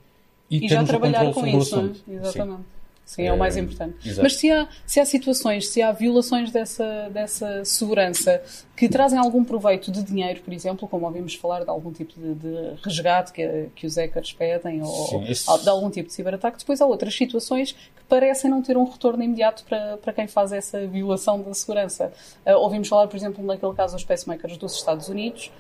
e, 0.51 0.65
e 0.65 0.69
termos 0.69 0.91
o 0.91 0.99
controle 0.99 1.35
sobre 1.35 1.51
isso, 1.51 1.59
o 1.59 1.61
assunto. 1.61 2.01
Exatamente. 2.09 2.59
Sim. 2.59 2.80
Sim, 3.11 3.25
é 3.25 3.33
o 3.33 3.37
mais 3.37 3.57
importante. 3.57 4.09
Exato. 4.09 4.23
Mas 4.23 4.37
se 4.37 4.49
há, 4.53 4.69
se 4.87 5.01
há 5.01 5.05
situações, 5.05 5.67
se 5.67 5.83
há 5.83 5.91
violações 5.91 6.53
dessa, 6.53 7.11
dessa 7.11 7.65
segurança 7.65 8.41
que 8.77 8.89
trazem 8.89 9.19
algum 9.19 9.43
proveito 9.43 9.91
de 9.91 10.01
dinheiro, 10.05 10.41
por 10.43 10.55
exemplo, 10.55 10.87
como 10.87 11.07
ouvimos 11.07 11.35
falar 11.35 11.65
de 11.65 11.71
algum 11.71 11.91
tipo 11.91 12.13
de, 12.15 12.35
de 12.35 12.81
resgate 12.85 13.33
que, 13.33 13.69
que 13.75 13.85
os 13.85 13.97
hackers 13.97 14.33
pedem, 14.33 14.81
ou, 14.81 15.09
Sim, 15.09 15.25
esse... 15.29 15.61
de 15.61 15.69
algum 15.69 15.91
tipo 15.91 16.07
de 16.07 16.15
ciberataque, 16.15 16.59
depois 16.59 16.81
há 16.81 16.87
outras 16.87 17.13
situações 17.13 17.73
que 17.73 18.05
parecem 18.09 18.49
não 18.49 18.63
ter 18.63 18.77
um 18.77 18.85
retorno 18.85 19.25
imediato 19.25 19.65
para, 19.65 19.97
para 19.97 20.13
quem 20.13 20.29
faz 20.29 20.53
essa 20.53 20.87
violação 20.87 21.43
da 21.43 21.53
segurança. 21.53 22.13
Uh, 22.47 22.53
ouvimos 22.59 22.87
falar, 22.87 23.09
por 23.09 23.17
exemplo, 23.17 23.45
naquele 23.45 23.75
caso 23.75 23.97
dos 23.97 24.05
pacemakers 24.05 24.57
dos 24.57 24.77
Estados 24.77 25.09
Unidos. 25.09 25.51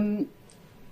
Um, 0.00 0.24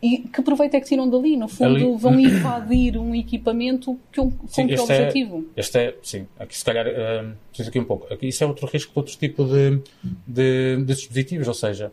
e 0.02 0.18
que 0.18 0.40
proveito 0.42 0.74
é 0.74 0.80
que 0.80 0.86
tiram 0.86 1.08
dali? 1.08 1.36
No 1.36 1.46
fundo, 1.46 1.76
Ali... 1.76 1.96
vão 1.96 2.18
invadir 2.18 2.96
um 2.96 3.14
equipamento 3.14 3.98
que 4.10 4.20
um, 4.20 4.30
sim, 4.48 4.62
com 4.62 4.68
que 4.68 4.74
é 4.74 4.80
objetivo? 4.80 5.46
É, 5.54 5.60
este 5.60 5.78
é, 5.78 5.94
sim, 6.02 6.26
aqui 6.38 6.56
se 6.56 6.64
calhar, 6.64 6.86
uh, 6.86 7.36
preciso 7.48 7.68
aqui 7.68 7.78
um 7.78 7.84
pouco. 7.84 8.12
Aqui, 8.12 8.28
isso 8.28 8.42
é 8.42 8.46
outro 8.46 8.66
risco 8.66 8.92
de 8.92 8.98
outro 8.98 9.16
tipo 9.16 9.44
de, 9.44 9.80
de, 10.26 10.76
de, 10.76 10.84
dispositivos, 10.84 11.48
ou 11.48 11.54
seja, 11.54 11.92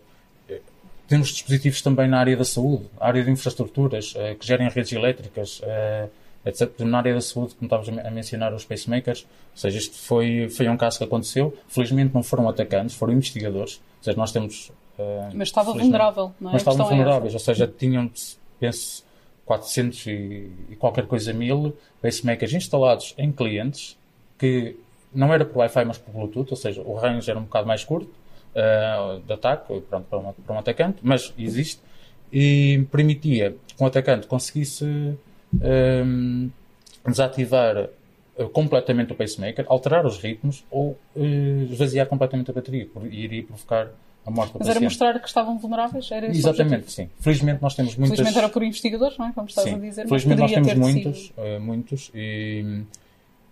temos 1.08 1.30
dispositivos 1.30 1.82
também 1.82 2.08
na 2.08 2.20
área 2.20 2.36
da 2.36 2.46
saúde, 2.46 2.86
área 3.00 3.24
de 3.24 3.32
infraestruturas, 3.32 4.14
uh, 4.16 4.36
que 4.40 4.48
gerem 4.48 4.70
redes 4.70 4.92
elétricas, 4.94 5.60
uh, 5.60 6.10
etc. 6.46 6.80
Na 6.82 7.00
área 7.00 7.14
da 7.14 7.22
saúde, 7.22 7.56
como 7.56 7.68
estavas 7.68 8.06
a 8.06 8.12
mencionar 8.12 8.54
os 8.54 8.64
pacemakers, 8.64 9.24
ou 9.52 9.58
seja, 9.58 9.78
isto 9.78 9.98
foi, 9.98 10.48
foi 10.50 10.70
um 10.70 10.78
caso 10.78 10.98
que 10.98 11.04
aconteceu. 11.04 11.58
Felizmente 11.68 12.14
não 12.14 12.24
foram 12.24 12.48
atacantes, 12.48 12.96
foram 12.96 13.14
investigadores. 13.14 13.82
Ou 13.98 14.04
seja, 14.04 14.18
nós 14.18 14.32
temos 14.32 14.72
mas 15.34 15.50
estava 15.50 15.74
vulnerável, 15.74 16.32
não 16.40 16.50
é? 16.50 16.54
Mas 16.54 16.62
estavam 16.62 16.86
é 16.86 16.90
vulneráveis, 16.90 17.34
ou 17.34 17.40
seja, 17.40 17.68
tinham, 17.68 18.10
penso, 18.60 19.06
400 19.46 20.08
e, 20.08 20.12
e, 20.70 20.76
qualquer 20.78 21.06
coisa 21.08 21.34
mil 21.34 21.76
pacemakers 22.02 22.54
instalados 22.54 23.16
em 23.18 23.32
clientes 23.32 23.98
que 24.38 24.76
não 25.14 25.34
era 25.34 25.46
por 25.46 25.60
Wi-Fi, 25.60 25.86
mas 25.86 25.98
por 25.98 26.12
Bluetooth, 26.12 26.52
ou 26.52 26.58
seja, 26.58 26.82
o 26.82 26.94
range 26.96 27.30
era 27.30 27.40
um 27.40 27.44
bocado 27.44 27.68
mais 27.68 27.84
curto 27.84 28.12
uh, 28.54 29.20
de 29.20 29.34
ataque, 29.34 29.82
pronto, 29.82 30.06
para, 30.08 30.20
uma, 30.20 30.34
para 30.34 30.56
um 30.56 30.60
atacante, 30.60 30.98
mas 31.02 31.34
existe, 31.38 31.82
e 32.32 32.86
permitia 32.92 33.56
que 33.68 33.82
um 33.82 33.88
atacante 33.88 34.28
conseguisse 34.28 34.86
um, 35.54 36.50
desativar 37.08 37.90
completamente 38.52 39.14
o 39.14 39.16
pacemaker, 39.16 39.66
alterar 39.70 40.06
os 40.06 40.20
ritmos 40.20 40.64
ou 40.70 40.98
uh, 41.16 41.24
esvaziar 41.72 42.06
completamente 42.08 42.52
a 42.52 42.54
bateria, 42.54 42.88
e 43.10 43.24
iria 43.24 43.44
provocar 43.44 43.90
a 44.28 44.32
morte 44.32 44.54
Mas 44.60 44.68
era 44.68 44.82
mostrar 44.82 45.18
que 45.20 45.28
estavam 45.28 45.58
vulneráveis? 45.58 46.12
Era 46.12 46.28
Exatamente, 46.28 46.92
sim. 46.92 47.10
Felizmente 47.22 47.62
nós 47.62 47.74
temos 47.74 47.96
muitas... 47.96 48.18
Felizmente 48.18 48.38
era 48.38 48.50
por 48.50 48.62
investigadores, 48.62 49.18
não 49.18 49.26
é? 49.26 49.32
Como 49.32 49.48
estás 49.48 49.70
sim. 49.70 49.76
a 49.76 49.80
dizer. 49.80 50.06
Felizmente 50.06 50.42
nós 50.42 50.52
temos 50.52 50.74
muitos, 50.74 51.32
uh, 51.38 51.62
muitos 51.62 52.12
e, 52.14 52.84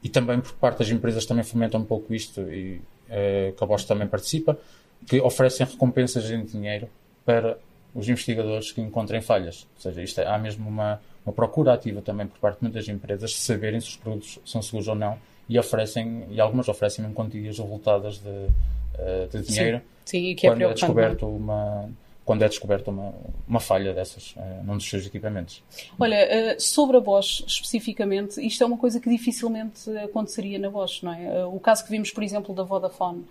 e 0.03 0.10
também 0.10 0.41
por 0.41 0.51
parte 0.53 0.79
das 0.79 0.89
empresas 0.89 1.25
também 1.25 1.46
fomentam 1.46 1.79
um 1.79 1.86
pouco 1.86 2.13
isto 2.13 2.41
e 2.41 2.82
uh, 3.08 3.53
que 3.55 3.63
a 3.63 3.65
Bosch 3.65 3.86
também 3.86 4.05
participa, 4.05 4.60
que 5.08 5.22
oferecem 5.22 5.65
recompensas 5.65 6.29
em 6.29 6.44
dinheiro 6.44 6.89
para 7.25 7.58
os 7.94 8.10
investigadores 8.10 8.74
que 8.74 8.82
encontrem 8.82 9.22
falhas. 9.22 9.65
Ou 9.77 9.82
seja, 9.82 10.03
isto 10.03 10.20
é, 10.20 10.27
há 10.27 10.38
mesmo 10.38 10.67
uma, 10.67 11.00
uma 11.25 11.32
procura 11.32 11.72
ativa 11.72 12.01
também 12.01 12.27
por 12.27 12.38
parte 12.38 12.58
de 12.58 12.63
muitas 12.63 12.86
empresas 12.89 13.32
de 13.32 13.38
saberem 13.38 13.79
se 13.79 13.88
os 13.88 13.96
produtos 13.96 14.39
são 14.46 14.62
seguros 14.62 14.89
ou 14.89 14.96
não 14.96 15.17
e 15.48 15.58
oferecem, 15.58 16.25
e 16.32 16.41
algumas 16.41 16.67
oferecem 16.67 17.03
mesmo 17.03 17.15
quantias 17.15 17.58
voltadas 17.60 18.17
de, 18.17 18.50
uh, 18.99 19.27
de 19.27 19.41
dinheiro. 19.41 19.77
Sim 19.77 19.95
Sim, 20.05 20.35
que 20.35 20.45
é 20.45 20.51
quando 20.51 20.61
é, 20.61 20.73
descoberto 20.73 21.27
uma 21.27 21.89
quando 22.23 22.41
é 22.41 22.47
descoberta 22.47 22.89
uma, 22.89 23.13
uma 23.47 23.59
falha 23.59 23.93
dessas 23.93 24.31
uh, 24.35 24.63
num 24.63 24.77
dos 24.77 24.89
seus 24.89 25.05
equipamentos. 25.05 25.63
Olha, 25.99 26.55
uh, 26.55 26.59
sobre 26.59 26.97
a 26.97 26.99
Bosch 26.99 27.43
especificamente, 27.45 28.43
isto 28.43 28.63
é 28.63 28.67
uma 28.67 28.77
coisa 28.77 28.99
que 28.99 29.07
dificilmente 29.07 29.95
aconteceria 29.97 30.57
na 30.57 30.69
Bosch, 30.71 31.03
não 31.03 31.13
é? 31.13 31.45
Uh, 31.45 31.55
o 31.55 31.59
caso 31.59 31.83
que 31.83 31.91
vimos, 31.91 32.09
por 32.09 32.23
exemplo, 32.23 32.55
da 32.55 32.63
Vodafone, 32.63 33.25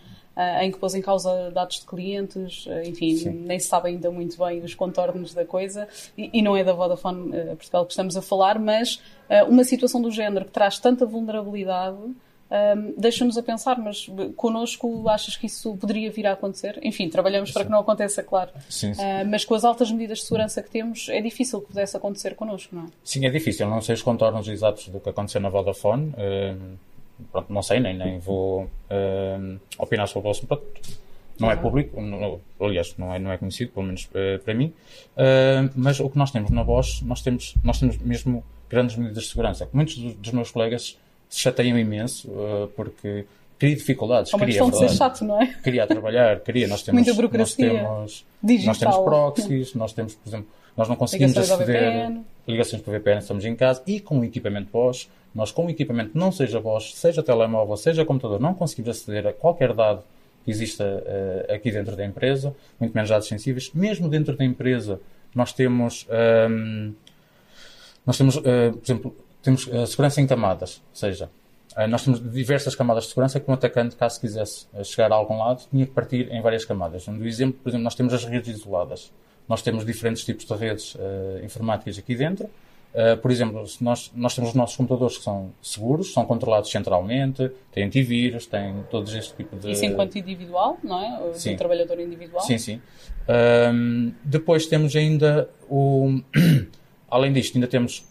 em 0.61 0.73
que 0.73 0.79
pôs 0.79 0.97
em 0.97 1.01
causa 1.01 1.49
dados 1.53 1.79
de 1.79 1.87
clientes, 1.87 2.67
enfim, 2.85 3.17
Sim. 3.17 3.31
nem 3.31 3.57
se 3.57 3.69
sabe 3.69 3.91
ainda 3.91 4.11
muito 4.11 4.37
bem 4.37 4.65
os 4.65 4.75
contornos 4.75 5.33
da 5.33 5.45
coisa, 5.45 5.87
e, 6.19 6.29
e 6.33 6.43
não 6.43 6.57
é 6.57 6.65
da 6.65 6.73
Vodafone 6.73 7.31
Portugal 7.57 7.87
que 7.87 7.93
estamos 7.93 8.17
a 8.17 8.23
falar, 8.23 8.59
mas 8.59 9.01
uma 9.47 9.63
situação 9.63 10.03
do 10.03 10.11
género 10.11 10.45
que 10.45 10.51
traz 10.51 10.81
tanta 10.81 11.07
vulnerabilidade 11.07 11.97
um, 12.55 12.95
deixa-nos 12.97 13.37
a 13.37 13.43
pensar, 13.43 13.79
mas 13.79 14.09
connosco 14.37 15.09
achas 15.09 15.37
que 15.37 15.47
isso 15.47 15.77
poderia 15.77 16.09
vir 16.11 16.27
a 16.27 16.33
acontecer? 16.33 16.79
Enfim, 16.83 17.09
trabalhamos 17.09 17.49
sim. 17.49 17.55
para 17.55 17.65
que 17.65 17.71
não 17.71 17.81
aconteça, 17.81 18.23
claro. 18.23 18.51
Sim, 18.69 18.95
sim. 18.95 19.03
Uh, 19.03 19.27
mas 19.29 19.45
com 19.45 19.55
as 19.55 19.65
altas 19.65 19.91
medidas 19.91 20.19
de 20.19 20.25
segurança 20.25 20.63
que 20.63 20.71
temos, 20.71 21.09
é 21.09 21.21
difícil 21.21 21.61
que 21.61 21.69
pudesse 21.69 21.97
acontecer 21.97 22.37
connosco, 22.37 22.77
não 22.77 22.85
é? 22.85 22.87
Sim, 23.03 23.27
é 23.27 23.31
difícil. 23.31 23.69
Não 23.69 23.81
sei 23.81 23.95
os 23.95 24.03
contornos 24.03 24.47
exatos 24.47 24.89
do 24.89 25.01
que 25.01 25.09
aconteceu 25.09 25.41
na 25.41 25.49
Vodafone. 25.49 26.11
Uh, 26.11 26.79
pronto, 27.33 27.53
não 27.53 27.63
sei, 27.63 27.81
nem, 27.81 27.97
nem 27.97 28.19
vou 28.19 28.63
uh, 28.65 29.61
opinar 29.79 30.07
sobre 30.07 30.29
o 30.29 30.31
assunto. 30.31 30.63
Não 31.41 31.51
é 31.51 31.57
público, 31.57 32.01
não, 32.01 32.41
aliás, 32.61 32.95
não 32.97 33.13
é, 33.13 33.19
não 33.19 33.33
é 33.33 33.37
conhecido, 33.37 33.73
pelo 33.73 33.87
menos 33.87 34.05
uh, 34.05 34.39
para 34.45 34.55
mim. 34.55 34.73
Mas 35.75 35.99
o 35.99 36.09
que 36.09 36.17
nós 36.17 36.31
temos 36.31 36.53
na 36.53 36.63
Bosch, 36.63 37.03
nós 37.03 37.23
temos, 37.23 37.57
nós 37.65 37.81
temos 37.81 37.99
mesmo 37.99 38.45
grandes 38.71 38.97
medidas 38.97 39.25
de 39.25 39.31
segurança. 39.31 39.69
Muitos 39.73 39.97
dos, 39.97 40.33
meus 40.33 40.53
colegas 40.53 40.97
chateiam 41.39 41.79
imenso 41.79 42.29
uh, 42.29 42.69
porque 42.77 43.25
cria 43.59 43.77
dificuldades. 43.77 44.33
É 44.33 44.37
uma 44.37 44.47
queria, 44.47 44.65
de 44.65 44.79
ser 44.79 44.89
chato, 44.91 45.25
não 45.25 45.41
é? 45.41 45.47
Queria 45.63 45.87
trabalhar, 45.87 46.41
queria. 46.41 46.69
Nós 46.69 46.83
temos, 46.83 47.03
Muita 47.03 47.15
burocracia. 47.15 47.83
Nós 47.83 48.25
temos, 48.41 48.65
nós 48.65 48.79
temos 48.79 48.97
proxies, 48.97 49.75
nós 49.75 49.93
temos, 49.93 50.15
por 50.15 50.29
exemplo, 50.29 50.47
nós 50.77 50.89
não 50.89 50.97
conseguimos 50.97 51.35
ligações 51.35 51.61
aceder 51.61 52.13
ligações 52.47 52.83
por 52.83 52.93
VPN, 52.93 53.19
estamos 53.19 53.45
em 53.45 53.57
casa 53.57 53.83
e 53.87 54.01
com 54.01 54.19
o 54.21 54.25
equipamento 54.25 54.69
Bosch, 54.71 55.09
nós 55.35 55.51
com 55.51 55.67
o 55.67 55.71
equipamento 55.71 56.17
não 56.17 56.31
seja 56.31 56.61
Bosch, 56.61 56.95
seja 56.95 57.23
telemóvel, 57.23 57.77
seja 57.77 58.05
computador, 58.05 58.41
não 58.41 58.55
conseguimos 58.55 58.91
aceder 58.91 59.27
a 59.27 59.33
qualquer 59.33 59.73
dado 59.73 60.03
que 60.45 60.51
exista 60.51 60.85
uh, 60.85 61.53
aqui 61.55 61.71
dentro 61.71 61.97
da 61.97 62.05
empresa, 62.05 62.55
muito 62.79 62.93
menos 62.93 63.09
dados 63.09 63.27
sensíveis. 63.27 63.71
Mesmo 63.73 64.09
dentro 64.09 64.37
da 64.37 64.45
empresa, 64.45 65.01
nós 65.35 65.55
temos, 65.55 66.07
um, 66.11 66.15
ehm, 66.15 66.93
nós 68.05 68.19
temos, 68.19 68.37
uh, 68.37 68.43
por 68.43 68.85
exemplo, 68.85 69.17
temos 69.45 69.69
a 69.73 69.87
segurança 69.87 70.21
em 70.21 70.27
camadas, 70.27 70.83
ou 70.91 70.97
seja, 70.97 71.31
eh, 71.77 71.87
nós 71.87 72.05
temos 72.05 72.21
diversas 72.33 72.75
camadas 72.75 73.05
de 73.05 73.11
segurança 73.11 73.41
que 73.41 73.51
um 73.51 73.55
atacante, 73.55 73.97
caso 73.97 74.21
quisesse 74.21 74.67
eh, 74.75 74.85
chegar 74.85 75.11
a 75.13 75.15
algum 75.15 75.39
lado, 75.39 75.65
tinha 75.71 75.85
que 75.87 75.93
partir 75.93 76.33
em 76.33 76.41
várias 76.41 76.65
camadas. 76.65 77.07
Um 77.09 77.25
exemplo, 77.25 77.59
por 77.63 77.69
exemplo, 77.69 77.85
nós 77.85 77.95
temos 77.95 78.15
as 78.15 78.25
redes 78.25 78.57
isoladas. 78.57 79.13
Nós 79.49 79.61
temos 79.61 79.85
diferentes 79.85 80.25
tipos 80.25 80.47
de 80.47 80.55
redes 80.55 80.95
uh, 80.95 81.45
informáticas 81.45 81.99
aqui 81.99 82.15
dentro. 82.15 82.47
Uh, 82.95 83.15
por 83.21 83.31
exemplo, 83.31 83.63
nós, 83.83 84.11
nós 84.15 84.35
temos 84.35 84.51
os 84.51 84.57
nossos 84.57 84.75
computadores 84.75 85.19
que 85.19 85.25
são 85.25 85.53
seguros, 85.61 86.15
são 86.15 86.25
controlados 86.25 86.71
centralmente, 86.71 87.51
têm 87.71 87.85
antivírus, 87.85 88.47
têm 88.47 88.83
todos 88.91 89.13
este 89.13 89.35
tipo 89.35 89.55
de... 89.57 89.73
Isso 89.73 89.85
enquanto 89.85 90.17
individual, 90.17 90.79
não 90.83 90.99
é? 90.99 91.21
O 91.29 91.35
sim. 91.35 91.57
trabalhador 91.57 92.01
individual. 92.01 92.43
Sim, 92.43 92.57
sim. 92.57 92.81
depois 94.25 94.67
temos 94.67 94.97
ainda 94.97 95.51
o... 95.69 96.23
Além 97.11 97.31
disto, 97.31 97.57
ainda 97.57 97.67
temos 97.67 98.07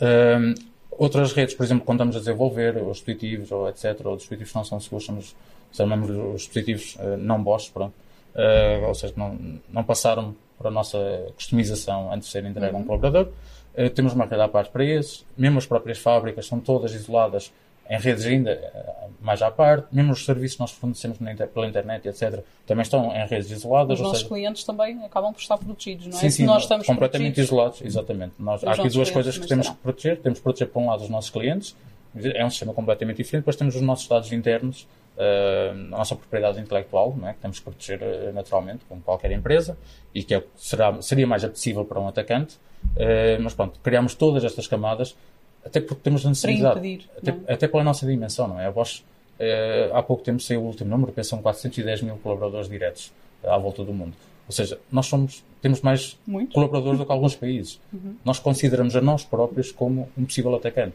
um, 0.00 0.54
outras 0.90 1.32
redes, 1.32 1.54
por 1.54 1.64
exemplo, 1.64 1.84
quando 1.84 1.98
estamos 1.98 2.16
a 2.16 2.18
desenvolver 2.18 2.76
os 2.76 2.98
dispositivos 2.98 3.50
ou 3.50 3.68
etc., 3.68 4.00
ou 4.04 4.16
dispositivos 4.16 4.52
que 4.52 4.56
não 4.56 4.64
são 4.64 4.80
seguros, 4.80 5.04
chamamos, 5.04 5.36
chamamos 5.72 6.10
os 6.10 6.42
dispositivos 6.42 6.96
uh, 6.96 7.16
não 7.16 7.42
Bosch, 7.42 7.70
pronto. 7.70 7.94
Uh, 8.34 8.86
ou 8.86 8.94
seja, 8.94 9.14
não, 9.16 9.38
não 9.68 9.82
passaram 9.82 10.34
para 10.56 10.68
a 10.68 10.70
nossa 10.70 10.98
customização 11.34 12.12
antes 12.12 12.28
de 12.28 12.32
serem 12.32 12.50
entregue 12.50 12.72
uhum. 12.72 12.78
a 12.78 12.82
um 12.82 12.84
colaborador. 12.84 13.32
Uh, 13.76 13.90
temos 13.90 14.12
uma 14.12 14.26
rede 14.26 14.42
à 14.42 14.48
parte 14.48 14.70
para 14.70 14.84
esses. 14.84 15.24
Mesmo 15.36 15.58
as 15.58 15.66
próprias 15.66 15.98
fábricas 15.98 16.46
são 16.46 16.60
todas 16.60 16.94
isoladas 16.94 17.52
em 17.88 17.98
redes 17.98 18.26
ainda 18.26 18.50
eh, 18.50 19.08
mais 19.20 19.40
à 19.42 19.50
parte, 19.50 19.88
mesmo 19.90 20.12
os 20.12 20.24
serviços 20.24 20.56
que 20.56 20.60
nós 20.60 20.70
fornecemos 20.70 21.18
pela 21.52 21.66
internet, 21.66 22.06
etc., 22.06 22.44
também 22.66 22.82
estão 22.82 23.14
em 23.14 23.26
redes 23.26 23.50
isoladas. 23.50 23.98
Os 23.98 24.04
nossos 24.04 24.18
seja... 24.18 24.28
clientes 24.28 24.64
também 24.64 25.02
acabam 25.04 25.32
por 25.32 25.40
estar 25.40 25.58
protegidos, 25.58 26.06
não 26.06 26.16
é? 26.16 26.20
Sim, 26.20 26.30
sim, 26.30 26.44
nós 26.44 26.62
estamos 26.62 26.86
completamente 26.86 27.40
isolados, 27.40 27.80
exatamente. 27.82 28.34
Nós, 28.38 28.62
há 28.62 28.72
aqui 28.72 28.88
duas 28.88 29.10
coisas 29.10 29.38
que 29.38 29.46
temos 29.46 29.66
será. 29.66 29.76
que 29.76 29.82
proteger. 29.82 30.20
Temos 30.20 30.38
que 30.38 30.42
proteger, 30.42 30.68
por 30.68 30.80
um 30.80 30.86
lado, 30.88 31.02
os 31.02 31.08
nossos 31.08 31.30
clientes, 31.30 31.74
é 32.14 32.44
um 32.44 32.50
sistema 32.50 32.72
completamente 32.72 33.18
diferente, 33.18 33.42
depois 33.42 33.56
temos 33.56 33.74
os 33.74 33.82
nossos 33.82 34.06
dados 34.06 34.32
internos, 34.32 34.86
uh, 35.16 35.70
a 35.70 35.98
nossa 35.98 36.14
propriedade 36.14 36.60
intelectual, 36.60 37.14
não 37.16 37.28
é? 37.28 37.32
que 37.32 37.40
temos 37.40 37.58
que 37.58 37.64
proteger 37.64 38.00
uh, 38.02 38.32
naturalmente, 38.32 38.84
como 38.88 39.00
qualquer 39.00 39.32
empresa, 39.32 39.76
e 40.14 40.22
que 40.22 40.34
é, 40.34 40.42
será, 40.56 41.00
seria 41.00 41.26
mais 41.26 41.44
apetecível 41.44 41.84
para 41.84 42.00
um 42.00 42.08
atacante. 42.08 42.58
Mas 43.40 43.54
pronto, 43.54 43.80
criamos 43.82 44.14
todas 44.14 44.44
estas 44.44 44.68
camadas 44.68 45.16
até 45.64 45.80
porque 45.80 46.02
temos 46.02 46.24
a 46.24 46.28
necessidade. 46.28 46.78
Impedir, 46.78 47.10
até, 47.16 47.30
é? 47.30 47.54
até, 47.54 47.68
pela 47.68 47.84
nossa 47.84 48.06
dimensão, 48.06 48.48
não 48.48 48.60
é? 48.60 48.66
A 48.66 48.70
Bosch, 48.70 49.02
eh, 49.38 49.90
há 49.92 50.02
pouco 50.02 50.22
tempo 50.22 50.40
saiu 50.40 50.62
o 50.62 50.66
último 50.66 50.90
número, 50.90 51.12
pensam 51.12 51.40
410 51.40 52.02
mil 52.02 52.16
colaboradores 52.16 52.68
diretos 52.68 53.12
à 53.44 53.56
volta 53.58 53.84
do 53.84 53.92
mundo. 53.92 54.14
Ou 54.46 54.52
seja, 54.52 54.78
nós 54.90 55.06
somos, 55.06 55.44
temos 55.60 55.82
mais 55.82 56.18
Muito. 56.26 56.54
colaboradores 56.54 56.98
do 56.98 57.04
que 57.04 57.12
alguns 57.12 57.36
países. 57.36 57.78
Uhum. 57.92 58.16
Nós 58.24 58.38
consideramos 58.38 58.94
a 58.96 59.00
nós 59.00 59.24
próprios 59.24 59.72
como 59.72 60.08
um 60.16 60.24
possível 60.24 60.54
atacante. 60.54 60.94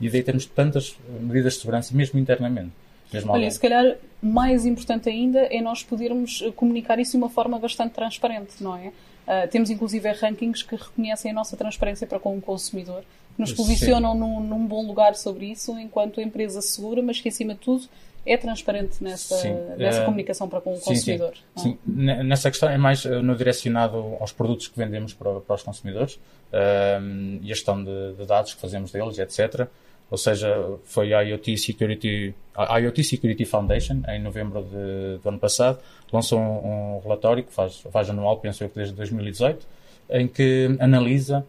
E 0.00 0.10
daí 0.10 0.22
temos 0.22 0.44
tantas 0.46 0.96
medidas 1.20 1.54
de 1.54 1.60
segurança, 1.60 1.94
mesmo 1.94 2.18
internamente. 2.18 2.72
Mesmo 3.12 3.32
Olha, 3.32 3.50
se 3.50 3.60
calhar 3.60 3.96
mais 4.20 4.66
importante 4.66 5.08
ainda 5.08 5.40
é 5.40 5.60
nós 5.60 5.82
podermos 5.82 6.42
comunicar 6.56 6.98
isso 6.98 7.12
de 7.12 7.16
uma 7.16 7.30
forma 7.30 7.58
bastante 7.58 7.92
transparente, 7.92 8.62
não 8.62 8.76
é? 8.76 8.88
Uh, 8.88 9.48
temos 9.50 9.70
inclusive 9.70 10.06
rankings 10.12 10.62
que 10.62 10.76
reconhecem 10.76 11.30
a 11.30 11.34
nossa 11.34 11.56
transparência 11.56 12.06
para 12.06 12.18
com 12.18 12.36
o 12.36 12.40
consumidor, 12.42 13.04
nos 13.36 13.52
posicionam 13.52 14.14
num, 14.14 14.40
num, 14.40 14.66
bom 14.66 14.86
lugar 14.86 15.14
sobre 15.14 15.46
isso 15.46 15.78
enquanto 15.78 16.20
empresa 16.20 16.62
segura, 16.62 17.02
mas 17.02 17.20
que 17.20 17.28
acima 17.28 17.54
de 17.54 17.60
tudo 17.60 17.88
é 18.26 18.36
transparente 18.36 19.02
nessa, 19.02 19.36
nessa 19.76 20.02
uh, 20.02 20.04
comunicação 20.06 20.48
para 20.48 20.60
com 20.60 20.72
o 20.72 20.76
sim, 20.76 20.84
consumidor. 20.84 21.34
Sim. 21.56 21.78
sim, 21.86 22.22
nessa 22.24 22.50
questão 22.50 22.70
é 22.70 22.78
mais 22.78 23.04
uh, 23.04 23.22
no 23.22 23.36
direcionado 23.36 24.16
aos 24.18 24.32
produtos 24.32 24.68
que 24.68 24.78
vendemos 24.78 25.12
para, 25.12 25.40
para 25.40 25.56
os 25.56 25.62
consumidores 25.62 26.14
uh, 26.14 27.40
e 27.42 27.50
a 27.50 27.54
gestão 27.54 27.82
de, 27.82 28.14
de, 28.14 28.24
dados 28.24 28.54
que 28.54 28.60
fazemos 28.60 28.90
deles, 28.90 29.18
etc. 29.18 29.68
Ou 30.10 30.16
seja, 30.16 30.78
foi 30.84 31.12
a 31.12 31.20
IoT 31.22 31.58
Security, 31.58 32.34
a 32.54 32.78
IoT 32.78 33.02
Security 33.04 33.44
Foundation, 33.44 34.02
em 34.08 34.22
novembro 34.22 34.62
de, 34.62 35.18
do 35.22 35.28
ano 35.28 35.38
passado, 35.38 35.78
lançou 36.12 36.38
um, 36.38 36.96
um, 36.96 37.00
relatório 37.00 37.42
que 37.42 37.52
faz, 37.52 37.80
faz 37.80 38.08
anual, 38.08 38.38
penso 38.38 38.62
eu 38.64 38.68
que 38.68 38.76
desde 38.76 38.94
2018, 38.94 39.66
em 40.10 40.28
que 40.28 40.76
analisa 40.78 41.44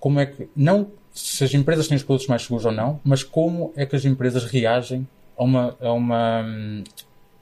como 0.00 0.18
é 0.18 0.26
que, 0.26 0.48
não 0.56 0.90
se 1.12 1.44
as 1.44 1.52
empresas 1.52 1.88
têm 1.88 1.96
os 1.96 2.02
produtos 2.02 2.26
mais 2.26 2.42
seguros 2.42 2.64
ou 2.64 2.72
não, 2.72 2.98
mas 3.04 3.22
como 3.22 3.72
é 3.76 3.84
que 3.84 3.94
as 3.94 4.04
empresas 4.04 4.44
reagem 4.44 5.06
a 5.36 5.44
uma, 5.44 5.76
a 5.80 5.92
uma, 5.92 6.44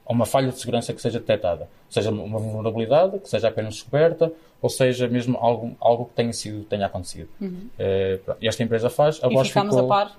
a 0.07 0.13
uma 0.13 0.27
falha 0.27 0.51
de 0.51 0.59
segurança 0.59 0.93
que 0.93 1.01
seja 1.01 1.21
detectada. 1.21 1.69
Seja 1.89 2.11
uma 2.11 2.39
vulnerabilidade, 2.39 3.19
que 3.19 3.29
seja 3.29 3.49
apenas 3.49 3.75
descoberta, 3.75 4.33
ou 4.61 4.69
seja 4.69 5.09
mesmo 5.09 5.37
algo, 5.39 5.77
algo 5.81 6.07
que 6.07 6.15
tenha, 6.15 6.33
sido, 6.33 6.65
tenha 6.65 6.87
acontecido. 6.87 7.29
Uhum. 7.41 7.69
É, 7.79 8.19
esta 8.43 8.63
empresa 8.63 8.91
faz. 8.91 9.23
A 9.23 9.29
e 9.29 9.45
ficamos 9.45 9.75
ficou, 9.75 9.85
a 9.85 9.89
par 9.89 10.17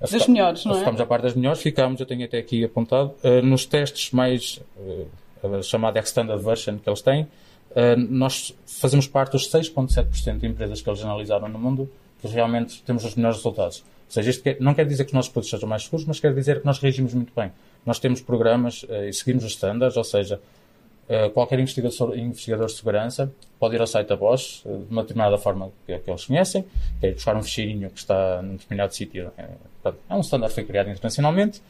das 0.00 0.26
melhores, 0.26 0.64
não 0.64 0.74
é? 0.74 0.78
Ficamos 0.78 1.00
a 1.00 1.06
par 1.06 1.22
das 1.22 1.34
melhores, 1.34 1.60
ficamos, 1.60 2.00
eu 2.00 2.06
tenho 2.06 2.24
até 2.24 2.38
aqui 2.38 2.64
apontado, 2.64 3.14
uh, 3.24 3.44
nos 3.44 3.64
testes 3.64 4.10
mais, 4.10 4.60
uh, 4.76 5.06
a 5.58 5.62
chamada 5.62 5.98
Extended 5.98 6.38
Version 6.38 6.78
que 6.78 6.88
eles 6.88 7.00
têm, 7.00 7.22
uh, 7.22 7.96
nós 8.10 8.54
fazemos 8.66 9.06
parte 9.06 9.32
dos 9.32 9.48
6,7% 9.50 10.38
de 10.38 10.46
empresas 10.46 10.82
que 10.82 10.88
eles 10.88 11.02
analisaram 11.02 11.48
no 11.48 11.58
mundo 11.58 11.90
que 12.30 12.34
realmente 12.36 12.82
temos 12.82 13.04
os 13.04 13.14
melhores 13.14 13.38
resultados. 13.38 13.84
Ou 14.06 14.12
seja, 14.12 14.30
isto 14.30 14.42
quer, 14.42 14.56
não 14.60 14.72
quer 14.72 14.86
dizer 14.86 15.04
que 15.04 15.08
os 15.08 15.14
nossos 15.14 15.30
produtos 15.30 15.50
sejam 15.50 15.68
mais 15.68 15.82
seguros, 15.82 16.06
mas 16.06 16.20
quer 16.20 16.32
dizer 16.32 16.60
que 16.60 16.66
nós 16.66 16.78
reagimos 16.78 17.12
muito 17.12 17.32
bem. 17.34 17.50
Nós 17.84 17.98
temos 17.98 18.20
programas 18.20 18.84
uh, 18.84 19.04
e 19.08 19.12
seguimos 19.12 19.44
os 19.44 19.52
standards, 19.52 19.96
ou 19.96 20.04
seja, 20.04 20.40
uh, 21.08 21.30
qualquer 21.30 21.58
investigador, 21.58 22.16
investigador 22.16 22.66
de 22.66 22.72
segurança 22.72 23.32
pode 23.58 23.74
ir 23.74 23.80
ao 23.80 23.86
site 23.86 24.06
da 24.06 24.16
Bosch 24.16 24.64
uh, 24.64 24.78
de 24.78 24.92
uma 24.92 25.02
determinada 25.02 25.36
forma 25.38 25.70
que, 25.84 25.98
que, 25.98 26.10
eles 26.10 26.24
conhecem, 26.24 26.64
que 27.00 27.06
é 27.06 27.12
buscar 27.12 27.36
um 27.36 27.42
ficheirinho 27.42 27.90
que 27.90 27.98
está 27.98 28.40
num 28.42 28.52
determinado 28.56 28.94
sítio. 28.94 29.32
É, 29.36 29.48
um 30.14 30.20
standard 30.20 30.50
que 30.50 30.54
foi 30.54 30.64
criado 30.64 30.88
internacionalmente. 30.88 31.60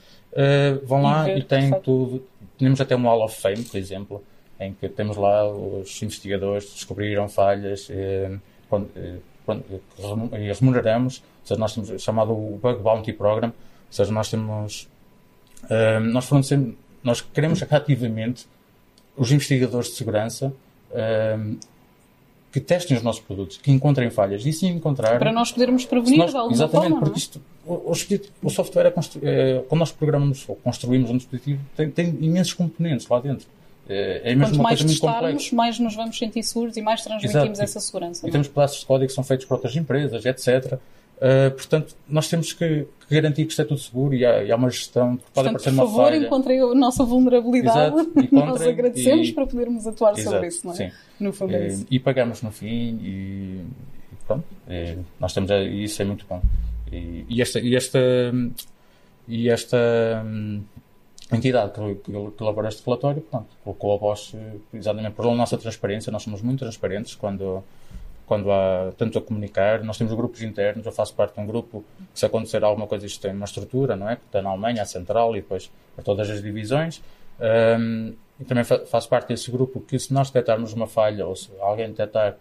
vão 0.84 1.02
lá 1.02 1.28
e, 1.30 1.42
têm 1.42 1.70
tudo. 1.80 2.22
Temos 2.58 2.80
até 2.80 2.96
um 2.96 3.04
Wall 3.04 3.24
of 3.24 3.38
Fame, 3.38 3.62
por 3.62 3.76
exemplo, 3.76 4.24
em 4.58 4.72
que 4.72 4.88
temos 4.88 5.18
lá 5.18 5.46
os 5.46 6.02
investigadores 6.02 6.64
que 6.64 6.74
descobriram 6.74 7.28
falhas 7.28 7.90
e 10.32 10.52
remuneramos 10.52 11.22
ou 11.46 11.48
seja, 11.48 11.60
nós 11.60 11.74
temos 11.74 11.90
o 11.90 11.98
chamado 11.98 12.34
Bug 12.34 12.82
Bounty 12.82 13.12
Program, 13.12 13.48
ou 13.50 13.92
seja, 13.92 14.10
nós 14.10 14.28
temos, 14.28 14.88
uh, 15.64 16.00
nós 16.00 16.24
fornecemos, 16.24 16.74
nós 17.04 17.20
queremos 17.20 17.62
ativamente 17.62 18.48
os 19.16 19.30
investigadores 19.30 19.90
de 19.90 19.94
segurança 19.94 20.52
uh, 20.90 21.56
que 22.50 22.58
testem 22.58 22.96
os 22.96 23.02
nossos 23.04 23.22
produtos, 23.22 23.58
que 23.58 23.70
encontrem 23.70 24.10
falhas 24.10 24.44
e 24.44 24.52
se 24.52 24.66
encontrar... 24.66 25.20
Para 25.20 25.30
nós 25.30 25.52
podermos 25.52 25.84
prevenir 25.84 26.18
nós, 26.18 26.32
de 26.32 26.36
alguma 26.36 26.52
Exatamente, 26.52 26.90
forma, 26.90 27.04
porque 27.04 27.18
isto, 27.18 27.40
o, 27.64 27.92
o, 28.42 28.50
software 28.50 28.86
é, 28.86 28.94
é, 29.22 29.64
quando 29.68 29.78
nós 29.78 29.92
programamos 29.92 30.48
ou 30.48 30.56
construímos 30.56 31.10
um 31.10 31.16
dispositivo, 31.16 31.60
tem, 31.76 31.90
tem 31.92 32.08
imensos 32.20 32.54
componentes 32.54 33.06
lá 33.06 33.20
dentro. 33.20 33.46
É, 33.88 34.32
é 34.32 34.36
Quanto 34.36 34.60
mais 34.60 34.82
testarmos, 34.82 35.52
mais 35.52 35.78
nos 35.78 35.94
vamos 35.94 36.18
sentir 36.18 36.42
seguros 36.42 36.76
e 36.76 36.82
mais 36.82 37.02
transmitimos 37.02 37.44
Exato. 37.44 37.62
essa 37.62 37.80
segurança. 37.80 38.26
E, 38.26 38.28
e 38.28 38.32
temos 38.32 38.48
pedaços 38.48 38.80
de 38.80 38.86
código 38.86 39.08
que 39.08 39.14
são 39.14 39.22
feitos 39.22 39.46
para 39.46 39.56
outras 39.56 39.76
empresas, 39.76 40.24
etc. 40.24 40.78
Uh, 41.16 41.50
portanto, 41.52 41.96
nós 42.06 42.28
temos 42.28 42.52
que, 42.52 42.86
que, 43.08 43.14
garantir 43.14 43.44
que 43.44 43.50
isto 43.50 43.62
é 43.62 43.64
tudo 43.64 43.80
seguro 43.80 44.14
e 44.14 44.26
há, 44.26 44.42
e 44.42 44.52
há 44.52 44.56
uma 44.56 44.68
gestão 44.68 45.16
que 45.16 45.22
pode 45.32 45.48
portanto, 45.48 45.56
aparecer 45.56 45.70
uma 45.70 45.86
falha. 45.86 45.94
Por 45.94 46.02
favor, 46.02 46.26
encontrem 46.26 46.60
a 46.60 46.74
nossa 46.74 47.04
vulnerabilidade. 47.04 47.94
Exato, 47.94 48.28
nós 48.34 48.62
agradecemos 48.62 49.28
e... 49.28 49.32
para 49.32 49.46
podermos 49.46 49.86
atuar 49.86 50.12
Exato, 50.12 50.30
sobre 50.30 50.48
isso, 50.48 50.66
não 50.66 50.74
é? 50.74 50.76
Sim. 50.76 50.90
No 51.18 51.32
fundo 51.32 51.54
é, 51.54 51.68
é 51.68 51.78
E 51.90 51.98
pagamos 51.98 52.42
no 52.42 52.50
fim 52.50 52.98
e, 53.00 53.64
e 54.12 54.16
pronto. 54.26 54.44
É, 54.68 54.96
nós 55.18 55.32
temos 55.32 55.50
e 55.50 55.84
isso 55.84 56.02
é 56.02 56.04
muito 56.04 56.26
bom. 56.28 56.42
E, 56.92 57.24
e 57.28 57.40
esta 57.40 57.60
e 57.60 57.74
esta 57.74 57.98
e 59.26 59.48
esta 59.48 60.22
entidade 61.32 61.72
que, 61.72 62.12
elaborou 62.40 62.68
este 62.68 62.84
relatório, 62.84 63.20
pronto, 63.22 63.48
colocou 63.64 63.94
a 63.94 63.96
voz 63.96 64.34
exatamente 64.72 65.14
por 65.14 65.26
a 65.26 65.34
nossa 65.34 65.58
transparência. 65.58 66.12
Nós 66.12 66.22
somos 66.22 66.40
muito 66.40 66.60
transparentes 66.60 67.14
quando 67.14 67.64
quando 68.26 68.50
há 68.50 68.92
tanto 68.98 69.18
a 69.18 69.22
comunicar. 69.22 69.82
Nós 69.84 69.96
temos 69.96 70.12
grupos 70.12 70.42
internos, 70.42 70.84
eu 70.84 70.92
faço 70.92 71.14
parte 71.14 71.34
de 71.34 71.40
um 71.40 71.46
grupo 71.46 71.84
que 72.12 72.18
se 72.18 72.26
acontecer 72.26 72.62
alguma 72.64 72.86
coisa, 72.86 73.06
isto 73.06 73.22
tem 73.22 73.32
uma 73.32 73.44
estrutura, 73.44 73.94
não 73.94 74.10
é? 74.10 74.16
Que 74.16 74.24
está 74.26 74.42
na 74.42 74.50
Alemanha, 74.50 74.82
a 74.82 74.84
central 74.84 75.34
e 75.36 75.40
depois 75.40 75.70
para 75.94 76.04
todas 76.04 76.28
as 76.28 76.42
divisões. 76.42 77.00
Um, 77.40 78.14
e 78.38 78.44
também 78.44 78.64
faço 78.64 79.08
parte 79.08 79.28
desse 79.28 79.50
grupo 79.50 79.80
que 79.80 79.98
se 79.98 80.12
nós 80.12 80.28
detectarmos 80.28 80.72
uma 80.72 80.86
falha 80.86 81.26
ou 81.26 81.34
se 81.34 81.50
alguém 81.60 81.88
detectar, 81.88 82.36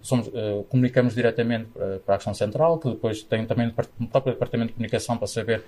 somos, 0.00 0.26
uh, 0.28 0.64
comunicamos 0.68 1.14
diretamente 1.14 1.66
para, 1.66 1.98
para 2.00 2.14
a 2.14 2.18
questão 2.18 2.34
central, 2.34 2.78
que 2.78 2.88
depois 2.88 3.22
tem 3.22 3.46
também 3.46 3.72
um 4.00 4.06
próprio 4.06 4.32
departamento 4.32 4.68
de 4.68 4.74
comunicação 4.74 5.16
para 5.16 5.26
saber 5.26 5.62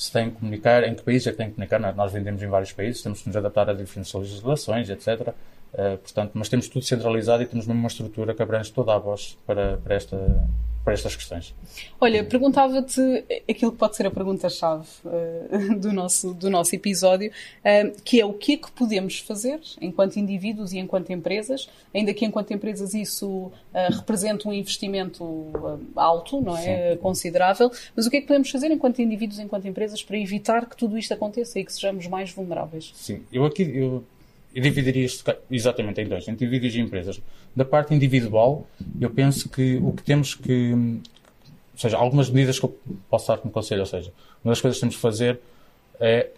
se 0.00 0.10
tem 0.10 0.30
que 0.30 0.38
comunicar, 0.38 0.82
em 0.82 0.94
que 0.94 1.02
país 1.02 1.26
é 1.26 1.30
que 1.30 1.36
tem 1.36 1.48
que 1.50 1.56
comunicar. 1.56 1.78
Nós 1.94 2.10
vendemos 2.10 2.42
em 2.42 2.46
vários 2.46 2.72
países, 2.72 3.02
temos 3.02 3.20
que 3.20 3.26
nos 3.26 3.36
adaptar 3.36 3.68
a 3.68 3.74
diferentes 3.74 4.10
legislações, 4.14 4.88
etc. 4.88 5.28
Uh, 5.74 5.98
portanto, 5.98 6.30
mas 6.32 6.48
temos 6.48 6.68
tudo 6.68 6.82
centralizado 6.86 7.42
e 7.42 7.46
temos 7.46 7.66
mesmo 7.66 7.78
uma 7.78 7.86
estrutura 7.86 8.32
que 8.32 8.42
abrange 8.42 8.72
toda 8.72 8.94
a 8.94 8.98
voz 8.98 9.36
para, 9.46 9.76
para, 9.76 9.94
esta, 9.94 10.16
para 10.84 10.94
estas 10.94 11.14
questões. 11.14 11.54
Olha, 12.00 12.24
perguntava-te 12.24 13.00
aquilo 13.48 13.72
que 13.72 13.78
pode 13.78 13.96
ser 13.96 14.06
a 14.06 14.10
pergunta-chave 14.10 14.86
uh, 15.04 15.78
do, 15.78 15.92
nosso, 15.92 16.32
do 16.32 16.48
nosso 16.48 16.74
episódio, 16.74 17.30
uh, 17.30 18.02
que 18.02 18.20
é 18.20 18.24
o 18.24 18.32
que 18.32 18.54
é 18.54 18.56
que 18.56 18.70
podemos 18.72 19.18
fazer 19.18 19.60
enquanto 19.80 20.16
indivíduos 20.16 20.72
e 20.72 20.78
enquanto 20.78 21.10
empresas, 21.10 21.68
ainda 21.94 22.14
que 22.14 22.24
enquanto 22.24 22.52
empresas 22.52 22.94
isso 22.94 23.52
represente 23.90 24.48
um 24.48 24.52
investimento 24.52 25.80
alto, 25.94 26.40
não 26.40 26.56
é? 26.56 26.92
Sim. 26.92 26.96
Considerável, 26.98 27.70
mas 27.94 28.06
o 28.06 28.10
que 28.10 28.16
é 28.16 28.20
que 28.20 28.26
podemos 28.26 28.50
fazer 28.50 28.70
enquanto 28.70 29.00
indivíduos 29.00 29.38
e 29.38 29.42
enquanto 29.42 29.66
empresas 29.66 30.02
para 30.02 30.18
evitar 30.18 30.68
que 30.68 30.76
tudo 30.76 30.98
isto 30.98 31.12
aconteça 31.12 31.58
e 31.58 31.64
que 31.64 31.72
sejamos 31.72 32.06
mais 32.06 32.32
vulneráveis? 32.32 32.92
Sim, 32.94 33.22
eu 33.32 33.44
aqui 33.44 33.62
eu 33.62 34.04
eu 34.54 34.62
dividiria 34.62 35.04
isto 35.04 35.24
exatamente 35.50 36.00
em 36.00 36.08
dois, 36.08 36.26
entre 36.26 36.44
indivíduos 36.44 36.74
e 36.74 36.80
empresas. 36.80 37.20
Da 37.54 37.64
parte 37.64 37.94
individual, 37.94 38.66
eu 39.00 39.10
penso 39.10 39.48
que 39.48 39.76
o 39.82 39.92
que 39.92 40.02
temos 40.02 40.34
que. 40.34 40.72
Ou 40.72 41.78
seja, 41.78 41.96
algumas 41.96 42.30
medidas 42.30 42.58
que 42.58 42.64
eu 42.64 42.78
posso 43.08 43.28
dar 43.28 43.38
como 43.38 43.52
conselho, 43.52 43.80
ou 43.80 43.86
seja, 43.86 44.12
uma 44.44 44.52
das 44.52 44.60
coisas 44.60 44.76
que 44.76 44.80
temos 44.80 44.96
que 44.96 45.02
fazer 45.02 45.40
é 45.98 46.30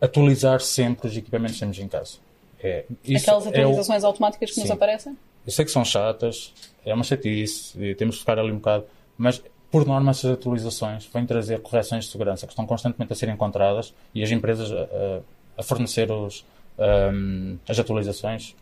atualizar 0.00 0.60
sempre 0.60 1.08
os 1.08 1.16
equipamentos 1.16 1.54
que 1.54 1.60
temos 1.60 1.78
em 1.78 1.88
casa. 1.88 2.18
É, 2.62 2.84
Aquelas 3.16 3.46
atualizações 3.46 4.02
é 4.02 4.06
o... 4.06 4.08
automáticas 4.08 4.50
que 4.50 4.54
Sim. 4.56 4.62
nos 4.62 4.70
aparecem? 4.70 5.16
Eu 5.46 5.52
sei 5.52 5.64
que 5.64 5.70
são 5.70 5.84
chatas, 5.84 6.52
é 6.84 6.92
uma 6.92 7.04
chatice, 7.04 7.94
temos 7.94 8.16
que 8.16 8.20
ficar 8.20 8.38
ali 8.38 8.52
um 8.52 8.56
bocado, 8.56 8.84
mas 9.16 9.42
por 9.70 9.86
norma 9.86 10.10
essas 10.10 10.32
atualizações 10.32 11.08
vêm 11.12 11.24
trazer 11.24 11.60
correções 11.60 12.04
de 12.04 12.10
segurança 12.10 12.46
que 12.46 12.52
estão 12.52 12.66
constantemente 12.66 13.12
a 13.12 13.16
ser 13.16 13.28
encontradas 13.28 13.94
e 14.14 14.22
as 14.22 14.30
empresas 14.30 14.70
a, 14.72 15.20
a 15.56 15.62
fornecer 15.62 16.10
os, 16.10 16.44
um, 16.78 17.56
as 17.68 17.78
atualizações 17.78 18.54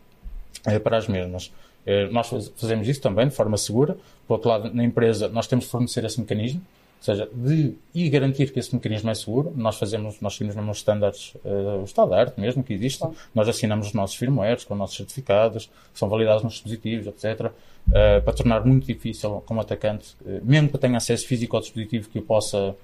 uh, 0.66 0.78
para 0.80 0.98
as 0.98 1.08
mesmas. 1.08 1.50
Uh, 1.88 2.12
nós 2.12 2.28
fazemos 2.56 2.86
isso 2.86 3.00
também 3.00 3.26
de 3.26 3.34
forma 3.34 3.56
segura. 3.56 3.96
Por 4.26 4.34
outro 4.34 4.50
lado, 4.50 4.74
na 4.74 4.84
empresa, 4.84 5.26
nós 5.28 5.46
temos 5.46 5.64
de 5.64 5.70
fornecer 5.70 6.04
esse 6.04 6.20
mecanismo, 6.20 6.60
ou 6.98 7.02
seja, 7.02 7.28
de, 7.32 7.74
e 7.94 8.10
garantir 8.10 8.52
que 8.52 8.58
esse 8.58 8.74
mecanismo 8.74 9.08
é 9.08 9.14
seguro. 9.14 9.52
Nós 9.56 9.78
fazemos, 9.78 10.20
nós 10.20 10.34
seguimos 10.34 10.54
mesmo 10.54 10.70
os 10.70 10.78
standards, 10.78 11.34
uh, 11.36 11.80
o 11.80 11.84
estado 11.84 12.10
da 12.10 12.18
arte 12.20 12.38
mesmo 12.38 12.62
que 12.62 12.74
existe. 12.74 13.02
Nós 13.34 13.48
assinamos 13.48 13.86
os 13.86 13.92
nossos 13.94 14.16
firmwares 14.16 14.64
com 14.64 14.74
os 14.74 14.78
nossos 14.78 14.96
certificados, 14.96 15.70
são 15.94 16.10
validados 16.10 16.42
nos 16.42 16.54
dispositivos, 16.54 17.06
etc. 17.06 17.46
Uh, 17.46 18.22
para 18.22 18.32
tornar 18.34 18.66
muito 18.66 18.86
difícil, 18.86 19.42
como 19.46 19.60
atacante, 19.62 20.14
uh, 20.20 20.40
mesmo 20.44 20.68
que 20.68 20.76
tenha 20.76 20.98
acesso 20.98 21.26
físico 21.26 21.56
ao 21.56 21.62
dispositivo, 21.62 22.10
que 22.10 22.18
eu 22.18 22.22
possa 22.22 22.76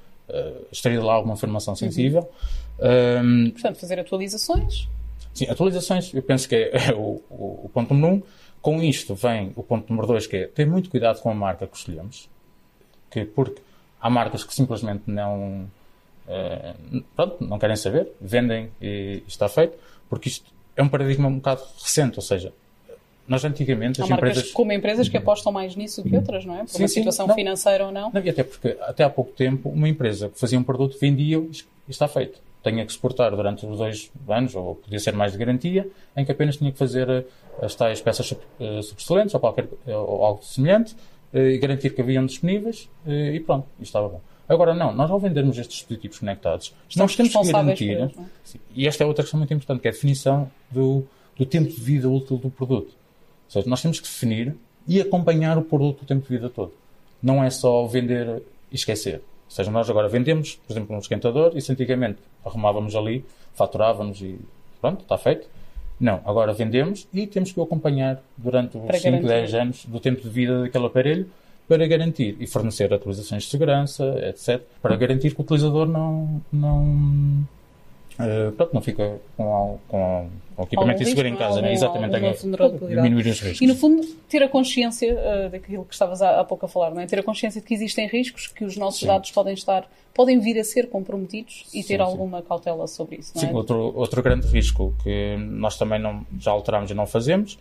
extrair 0.73 0.99
de 0.99 1.05
lá 1.05 1.13
alguma 1.13 1.35
informação 1.35 1.77
sensível. 1.77 2.27
Uhum. 2.79 3.45
Um, 3.47 3.51
Portanto, 3.51 3.79
fazer 3.79 4.01
atualizações 4.01 4.89
Sim, 5.35 5.51
atualizações, 5.51 6.15
eu 6.15 6.23
penso 6.23 6.49
que 6.49 6.55
é, 6.55 6.71
é 6.91 6.95
o, 6.95 7.21
o, 7.29 7.61
o, 7.65 7.71
ponto 7.75 7.93
número 7.93 8.15
um. 8.15 8.23
Com 8.65 8.83
isto 8.83 9.15
vem 9.15 9.53
o 9.57 9.63
ponto 9.63 9.91
número 9.91 10.07
dois, 10.07 10.27
que 10.27 10.37
é 10.37 10.47
ter 10.47 10.67
muito 10.67 10.89
cuidado 10.89 11.21
com 11.21 11.29
a 11.29 11.35
marca 11.35 11.67
que 11.67 11.77
escolhemos. 11.77 12.31
Que, 13.11 13.27
porque 13.27 13.61
há 14.01 14.09
marcas 14.09 14.43
que 14.43 14.55
simplesmente 14.55 15.03
não, 15.07 15.67
é, 16.27 16.73
pronto, 17.15 17.45
não 17.45 17.59
querem 17.59 17.77
saber, 17.77 18.09
vendem 18.19 18.71
e 18.81 19.23
está 19.29 19.51
feito, 19.51 19.77
porque 20.09 20.31
isto 20.31 20.51
é 20.75 20.83
um 20.83 20.89
paradigma 20.89 21.29
um 21.29 21.37
bocado 21.37 21.63
recente, 21.79 22.17
ou 22.17 22.23
seja, 22.23 22.55
nós 23.29 23.45
antigamente 23.45 24.01
as 24.01 24.11
há 24.11 24.15
empresas... 24.15 24.51
como 24.51 24.73
empresas 24.73 25.11
que 25.11 25.17
apostam 25.19 25.53
mais 25.53 25.77
nisso 25.77 26.03
do 26.03 26.09
que 26.09 26.17
outras, 26.17 26.47
não 26.47 26.57
é? 26.57 26.61
Por 26.61 26.71
sim, 26.71 26.79
uma 26.79 26.89
sim, 26.89 26.95
situação 26.95 27.35
financeira 27.35 27.85
ou 27.85 27.93
não. 27.93 28.11
não. 28.11 28.23
E 28.23 28.31
até 28.31 28.43
porque, 28.43 28.79
até 28.81 29.05
há 29.05 29.11
pouco 29.11 29.33
tempo, 29.33 29.69
uma 29.69 29.91
empresa 29.91 30.31
que 30.31 30.41
fazia 30.41 30.59
um 30.59 30.63
produto 30.63 30.99
vendia 30.99 31.37
e 31.37 31.51
está 31.87 32.09
feito. 32.09 32.41
Tinha 32.65 32.85
que 32.85 32.93
suportar 32.93 33.31
durante 33.31 33.67
os 33.67 33.79
dois 33.79 34.11
anos, 34.29 34.55
ou 34.55 34.75
podia 34.77 34.99
ser 34.99 35.13
mais 35.13 35.33
de 35.33 35.39
garantia, 35.39 35.89
em 36.17 36.25
que 36.25 36.33
apenas 36.33 36.57
tinha 36.57 36.73
que 36.73 36.79
fazer 36.79 37.09
eh, 37.09 37.25
as 37.63 37.75
tais 37.75 38.01
peças 38.01 38.33
uh, 38.33 38.83
subsolentes 38.83 39.35
ou, 39.35 39.41
qualquer, 39.41 39.69
ou 39.87 40.25
algo 40.25 40.43
semelhante 40.43 40.97
e 41.33 41.59
garantir 41.59 41.91
que 41.91 42.01
haviam 42.01 42.25
disponíveis 42.25 42.89
e 43.07 43.41
pronto, 43.41 43.67
e 43.81 43.83
estava 43.83 44.09
bom. 44.09 44.21
Agora 44.49 44.75
não, 44.75 44.95
nós 44.95 45.11
ao 45.11 45.19
vendermos 45.19 45.59
estes 45.59 45.79
dispositivos 45.79 46.19
conectados, 46.19 46.75
nós 46.97 47.17
temos 47.17 47.33
que 47.33 47.53
garantir, 47.53 47.91
eles, 47.93 48.13
é? 48.55 48.59
e 48.75 48.87
esta 48.87 49.03
é 49.03 49.07
outra 49.07 49.25
questão 49.25 49.39
muito 49.39 49.53
importante, 49.55 49.81
que 49.81 49.89
é 49.89 49.91
a 49.91 49.93
definição 49.93 50.51
do, 50.71 51.05
do 51.37 51.47
tempo 51.47 51.71
de 51.71 51.81
vida 51.81 52.09
útil 52.09 52.37
do 52.37 52.51
produto. 52.51 52.89
Ou 53.47 53.51
seja, 53.51 53.69
nós 53.69 53.81
temos 53.81 54.01
que 54.01 54.07
definir 54.07 54.55
e 54.87 55.01
acompanhar 55.01 55.57
o 55.57 55.63
produto 55.63 56.03
o 56.03 56.05
tempo 56.05 56.23
de 56.23 56.29
vida 56.29 56.51
todo. 56.51 56.73
Não 57.23 57.43
é 57.43 57.49
só 57.49 57.87
vender 57.87 58.43
e 58.71 58.75
esquecer. 58.75 59.23
Ou 59.55 59.57
seja, 59.57 59.71
nós 59.71 59.89
agora 59.89 60.09
vendemos, 60.09 60.57
por 60.67 60.73
exemplo, 60.73 60.97
um 60.97 60.99
esquentador, 60.99 61.53
e 61.55 61.63
se 61.63 61.71
antigamente 61.71 62.19
arrumávamos 62.45 62.97
ali, 62.97 63.25
faturávamos 63.55 64.21
e 64.21 64.37
pronto, 64.81 65.03
está 65.03 65.17
feito. 65.17 65.47
Não, 66.01 66.21
agora 66.25 66.53
vendemos 66.53 67.07
e 67.15 67.25
temos 67.25 67.53
que 67.53 67.61
o 67.61 67.63
acompanhar 67.63 68.21
durante 68.37 68.77
os 68.77 69.01
5, 69.01 69.25
10 69.25 69.55
anos 69.55 69.85
do 69.85 70.01
tempo 70.01 70.21
de 70.21 70.29
vida 70.29 70.63
daquele 70.63 70.87
aparelho 70.87 71.31
para 71.69 71.87
garantir 71.87 72.37
e 72.41 72.49
fornecer 72.49 72.93
atualizações 72.93 73.45
de 73.45 73.51
segurança, 73.51 74.05
etc. 74.29 74.61
Para 74.83 74.97
garantir 74.97 75.33
que 75.33 75.41
o 75.41 75.45
utilizador 75.45 75.87
não, 75.87 76.43
não, 76.53 77.47
Uh, 78.15 78.53
pronto, 78.53 78.73
não 78.73 78.81
fica 78.81 79.21
com, 79.37 79.79
com, 79.89 80.29
com 80.55 80.63
equipamento 80.63 81.03
inseguro 81.03 81.27
em 81.27 81.35
casa, 81.35 81.61
né? 81.61 81.73
exatamente, 81.73 82.15
diminuir 82.89 83.27
os 83.27 83.41
riscos. 83.41 83.61
E 83.61 83.67
no 83.67 83.75
fundo, 83.75 84.07
ter 84.29 84.43
a 84.43 84.49
consciência 84.49 85.15
uh, 85.15 85.51
daquilo 85.51 85.85
que 85.85 85.95
estavas 85.95 86.23
há, 86.23 86.41
há, 86.41 86.45
pouco 86.45 86.65
a 86.67 86.69
falar, 86.69 86.93
não 86.93 87.01
é? 87.01 87.07
ter 87.07 87.19
a 87.19 87.23
consciência 87.25 87.61
de 87.61 87.67
que 87.67 87.75
existem 87.75 88.07
riscos, 88.07 88.47
que 88.47 88.65
os 88.65 88.77
nossos 88.77 89.01
sim. 89.01 89.07
dados 89.07 89.33
podem 89.33 89.55
estar, 89.55 89.89
podem 90.15 90.39
vir 90.39 90.59
a 90.61 90.65
ser 90.65 90.89
comprometidos 90.89 91.67
e 91.75 91.83
ter 91.83 91.97
sim, 91.97 92.03
alguma 92.03 92.41
sim. 92.41 92.47
cautela 92.47 92.87
sobre 92.87 93.17
isso. 93.17 93.33
Não 93.35 93.41
sim, 93.41 93.49
é? 93.49 93.53
outro, 93.53 93.93
outro 93.97 94.23
grande 94.23 94.47
risco 94.47 94.95
que 95.03 95.37
nós 95.37 95.77
também 95.77 95.99
não, 95.99 96.25
já 96.39 96.53
alteramos 96.53 96.91
e 96.91 96.95
não 96.95 97.07
fazemos 97.07 97.59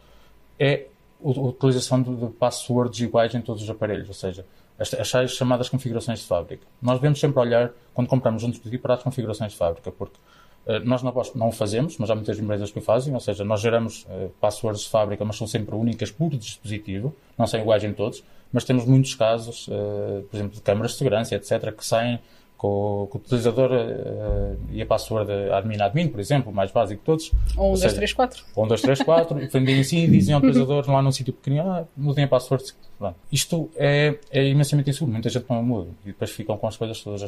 é 0.60 0.86
a 1.24 1.30
utilização 1.30 2.02
de, 2.02 2.16
de 2.16 2.28
passwords 2.28 3.00
iguais 3.00 3.34
em 3.34 3.42
todos 3.42 3.64
os 3.64 3.70
aparelhos, 3.70 4.08
ou 4.08 4.14
seja, 4.14 4.46
as, 4.78 4.94
as 4.94 5.32
chamadas 5.32 5.70
configurações 5.70 6.20
de 6.20 6.26
fábrica. 6.26 6.66
Nós 6.82 6.96
devemos 6.96 7.20
sempre 7.20 7.40
olhar, 7.40 7.72
quando 7.94 8.08
compramos 8.08 8.44
um 8.44 8.50
dispositivo, 8.50 8.82
para 8.82 8.96
as 8.96 9.04
configurações 9.04 9.52
de 9.52 9.58
fábrica, 9.58 9.92
porque 9.92 10.18
eh, 10.18 10.43
nós 10.86 11.04
na 11.04 11.12
Bosch 11.12 11.36
não 11.36 11.50
o 11.50 11.52
fazemos, 11.52 11.98
mas 11.98 12.10
há 12.10 12.16
muitas 12.16 12.40
empresas 12.40 12.72
que 12.72 12.80
o 12.80 12.82
fazem, 12.82 13.14
ou 13.14 13.20
seja, 13.20 13.44
nós 13.44 13.60
geramos 13.60 14.04
uh, 14.04 14.30
passwords 14.40 14.84
de 14.84 14.90
fábrica, 14.90 15.26
mas 15.26 15.36
são 15.36 15.46
sempre 15.46 15.76
únicas 15.76 16.10
por 16.10 16.30
dispositivo, 16.30 17.14
não 17.38 17.46
são 17.46 17.60
iguais 17.60 17.84
em 17.84 17.92
todos, 17.92 18.24
mas 18.52 18.64
temos 18.64 18.86
muitos 18.86 19.14
casos, 19.14 19.68
uh, 19.68 20.24
por 20.30 20.38
exemplo, 20.38 20.56
de 20.56 20.62
câmaras 20.62 20.92
de 20.92 20.98
segurança, 20.98 21.36
etc., 21.36 21.76
que 21.76 21.86
saem 21.86 22.20
com, 22.64 23.10
com 23.12 23.18
o 23.18 23.22
utilizador 23.22 23.72
uh, 23.72 24.58
e 24.72 24.82
a 24.82 24.86
password 24.86 25.30
admin-admin, 25.52 26.08
por 26.08 26.22
exemplo, 26.22 26.50
o 26.50 26.56
mais 26.56 26.72
básico 26.72 27.02
de 27.02 27.06
todos. 27.06 27.32
Ou 27.58 27.74
um, 27.74 27.78
dois, 27.78 27.94
três, 27.94 28.14
quatro. 28.14 28.42
Ou 28.56 28.64
um, 28.64 28.68
dois, 28.70 28.82
três, 28.82 29.02
quatro. 29.02 29.38
e 29.44 29.48
vendem 29.48 29.82
assim 29.82 30.06
e 30.06 30.08
dizem 30.08 30.34
ao 30.34 30.40
utilizador 30.40 30.90
lá 30.90 31.02
num 31.02 31.12
sítio 31.12 31.34
pequenino, 31.34 31.70
ah, 31.70 31.84
mudem 31.98 32.24
a 32.24 32.28
password. 32.28 32.64
Pronto. 32.98 33.18
Isto 33.30 33.70
é, 33.76 34.18
é 34.32 34.48
imensamente 34.48 34.90
inseguro. 34.90 35.12
Muita 35.12 35.28
gente 35.28 35.46
não 35.50 35.62
muda. 35.62 35.90
E 36.06 36.08
depois 36.08 36.32
ficam 36.32 36.58
com 36.58 36.66
as 36.66 36.78
coisas 36.78 37.02
todas 37.04 37.22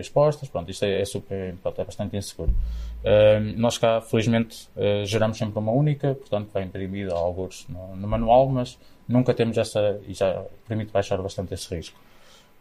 expostas. 0.00 0.48
Pronto, 0.48 0.68
isto 0.68 0.84
é, 0.84 1.00
é 1.00 1.04
super, 1.04 1.54
pronto, 1.62 1.80
é 1.80 1.84
bastante 1.84 2.16
inseguro. 2.16 2.50
Uh, 2.50 3.56
nós 3.56 3.78
cá, 3.78 4.00
felizmente, 4.00 4.68
uh, 4.76 5.06
geramos 5.06 5.38
sempre 5.38 5.56
uma 5.60 5.70
única, 5.70 6.16
portanto, 6.16 6.50
vai 6.52 6.64
imprimida 6.64 7.14
alguns 7.14 7.68
no, 7.68 7.94
no 7.94 8.08
manual, 8.08 8.48
mas 8.48 8.76
nunca 9.08 9.32
temos 9.32 9.56
essa, 9.56 10.00
e 10.08 10.12
já 10.12 10.42
permite 10.66 10.90
baixar 10.90 11.22
bastante 11.22 11.54
esse 11.54 11.72
risco. 11.72 11.96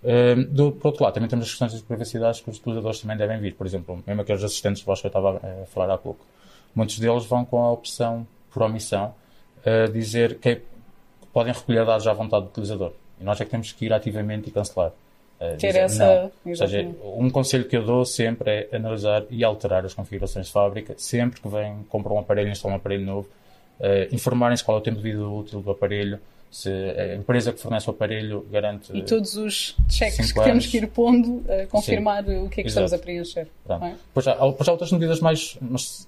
Uh, 0.03 0.43
do, 0.45 0.71
por 0.71 0.87
outro 0.87 1.03
lado, 1.03 1.13
também 1.13 1.29
temos 1.29 1.45
as 1.45 1.51
questões 1.51 1.73
de 1.73 1.83
privacidade 1.83 2.41
que 2.41 2.49
os 2.49 2.57
utilizadores 2.57 2.99
também 2.99 3.17
devem 3.17 3.39
vir. 3.39 3.53
Por 3.53 3.67
exemplo, 3.67 4.03
mesmo 4.05 4.21
aqueles 4.21 4.43
assistentes 4.43 4.79
de 4.79 4.85
voz 4.85 4.99
que 4.99 5.07
eu 5.07 5.09
estava 5.09 5.37
a 5.37 5.65
falar 5.67 5.93
há 5.93 5.97
pouco. 5.97 6.25
Muitos 6.73 6.97
deles 6.97 7.25
vão 7.25 7.45
com 7.45 7.63
a 7.63 7.71
opção, 7.71 8.25
por 8.51 8.63
omissão, 8.63 9.13
uh, 9.59 9.91
dizer 9.91 10.39
que, 10.39 10.49
é, 10.49 10.61
podem 11.31 11.53
recolher 11.53 11.85
dados 11.85 12.07
à 12.07 12.13
vontade 12.13 12.45
do 12.45 12.49
utilizador. 12.49 12.93
E 13.19 13.23
nós 13.23 13.39
é 13.39 13.45
que 13.45 13.51
temos 13.51 13.71
que 13.71 13.85
ir 13.85 13.93
ativamente 13.93 14.49
e 14.49 14.51
cancelar. 14.51 14.91
Uh, 15.39 15.57
Ter 15.57 15.75
essa... 15.75 16.31
Ou 16.45 16.55
seja, 16.55 16.87
um 17.03 17.29
conselho 17.29 17.65
que 17.65 17.77
eu 17.77 17.83
dou 17.85 18.03
sempre 18.03 18.67
é 18.71 18.75
analisar 18.75 19.23
e 19.29 19.43
alterar 19.43 19.85
as 19.85 19.93
configurações 19.93 20.47
de 20.47 20.51
fábrica. 20.51 20.95
Sempre 20.97 21.41
que 21.41 21.47
vem, 21.47 21.83
compra 21.89 22.11
um 22.13 22.19
aparelho, 22.19 22.49
instala 22.49 22.73
um 22.73 22.77
aparelho 22.77 23.05
novo, 23.05 23.29
uh, 23.79 24.13
informarem-se 24.15 24.63
qual 24.63 24.77
é 24.77 24.79
o 24.79 24.83
tempo 24.83 24.97
de 24.97 25.03
vida 25.03 25.27
útil 25.27 25.61
do 25.61 25.71
aparelho, 25.71 26.19
se 26.51 26.69
a 26.69 27.15
empresa 27.15 27.53
que 27.53 27.59
fornece 27.61 27.89
o 27.89 27.91
aparelho 27.91 28.45
garante. 28.51 28.95
E 28.95 29.01
todos 29.01 29.37
os 29.37 29.77
checks 29.87 30.33
que 30.33 30.43
temos 30.43 30.67
que 30.67 30.77
ir 30.77 30.87
pondo 30.87 31.41
a 31.49 31.65
confirmar 31.65 32.25
Sim. 32.25 32.43
o 32.43 32.49
que 32.49 32.59
é 32.59 32.63
que 32.63 32.69
Exato. 32.69 32.85
estamos 32.85 32.93
a 32.93 32.97
preencher. 32.97 33.47
É? 33.69 33.95
Pois, 34.13 34.27
há, 34.27 34.35
pois 34.35 34.67
há 34.67 34.71
outras 34.73 34.91
medidas 34.91 35.21
mais 35.21 35.57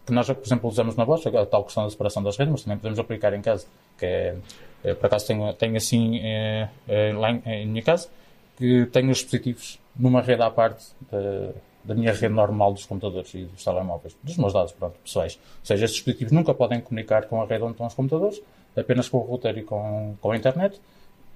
que 0.05 0.11
nós, 0.11 0.27
por 0.27 0.45
exemplo, 0.45 0.69
usamos 0.69 0.97
na 0.97 1.05
Bosch, 1.05 1.25
a 1.27 1.45
tal 1.45 1.63
questão 1.63 1.85
da 1.85 1.89
separação 1.89 2.21
das 2.21 2.35
redes, 2.35 2.51
mas 2.51 2.63
também 2.63 2.77
podemos 2.77 2.99
aplicar 2.99 3.33
em 3.33 3.41
casa. 3.41 3.65
Que 3.97 4.05
é, 4.05 4.35
é 4.83 4.93
por 4.93 5.05
acaso 5.05 5.27
tenho, 5.27 5.53
tenho 5.53 5.77
assim 5.77 6.19
é, 6.19 6.67
é, 6.89 7.13
lá 7.13 7.31
em, 7.31 7.41
em, 7.45 7.67
minha 7.67 7.81
casa, 7.81 8.09
que 8.57 8.85
tenho 8.91 9.11
os 9.11 9.19
dispositivos 9.19 9.79
numa 9.95 10.21
rede 10.21 10.41
à 10.41 10.51
parte 10.51 10.83
da, 11.09 11.51
da 11.85 11.95
minha 11.95 12.11
rede 12.11 12.33
normal 12.33 12.73
dos 12.73 12.85
computadores 12.85 13.33
e 13.33 13.45
dos 13.45 13.63
telemóveis, 13.63 14.13
dos 14.21 14.35
meus 14.35 14.51
dados 14.51 14.73
pronto, 14.73 14.99
pessoais. 15.01 15.39
Ou 15.61 15.65
seja, 15.65 15.85
estes 15.85 15.99
dispositivos 15.99 16.33
nunca 16.33 16.53
podem 16.53 16.81
comunicar 16.81 17.27
com 17.27 17.41
a 17.41 17.45
rede 17.45 17.63
onde 17.63 17.71
estão 17.71 17.87
os 17.87 17.93
computadores 17.93 18.41
apenas 18.75 19.09
com 19.09 19.17
o 19.17 19.21
router 19.21 19.57
e 19.57 19.63
com, 19.63 20.15
com 20.19 20.31
a 20.31 20.37
internet 20.37 20.79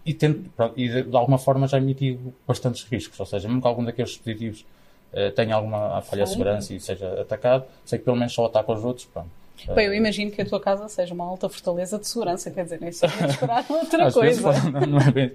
e, 0.06 0.13
tento, 0.13 0.50
pronto, 0.56 0.73
e 0.80 0.88
de, 0.88 1.04
de, 1.04 1.15
alguma 1.15 1.38
forma 1.38 1.67
já 1.67 1.80
mitigo 1.80 2.34
bastantes 2.47 2.84
riscos. 2.84 3.19
Ou 3.19 3.26
seja, 3.26 3.47
mesmo 3.47 3.62
que 3.62 3.67
algum 3.67 3.84
daqueles 3.84 4.12
dispositivos 4.12 4.65
uh, 5.12 5.32
tenha 5.36 5.54
alguma 5.54 6.02
falha 6.02 6.23
de 6.23 6.30
segurança 6.30 6.73
e 6.73 6.80
seja 6.80 7.21
atacado, 7.21 7.65
sei 7.84 8.00
que 8.00 8.06
pelo 8.06 8.15
menos 8.15 8.34
só 8.34 8.45
ataca 8.45 8.71
os 8.71 8.86
outros. 8.86 9.06
Pronto. 9.06 9.30
Bem, 9.74 9.88
eu 9.88 9.93
imagino 9.93 10.32
que 10.32 10.41
a 10.41 10.46
tua 10.46 10.60
casa 10.60 10.88
seja 10.88 11.13
uma 11.13 11.26
alta 11.26 11.50
fortaleza 11.50 11.98
de 11.98 12.08
segurança, 12.08 12.52
quer 12.52 12.63
dizer, 12.63 12.80
nem 12.80 12.89
esperar 12.89 13.65
outra 13.70 14.12
coisa. 14.12 14.52
Vezes, 14.52 14.72
não, 14.72 14.82
não 14.82 15.00
é 15.00 15.12
bem, 15.12 15.32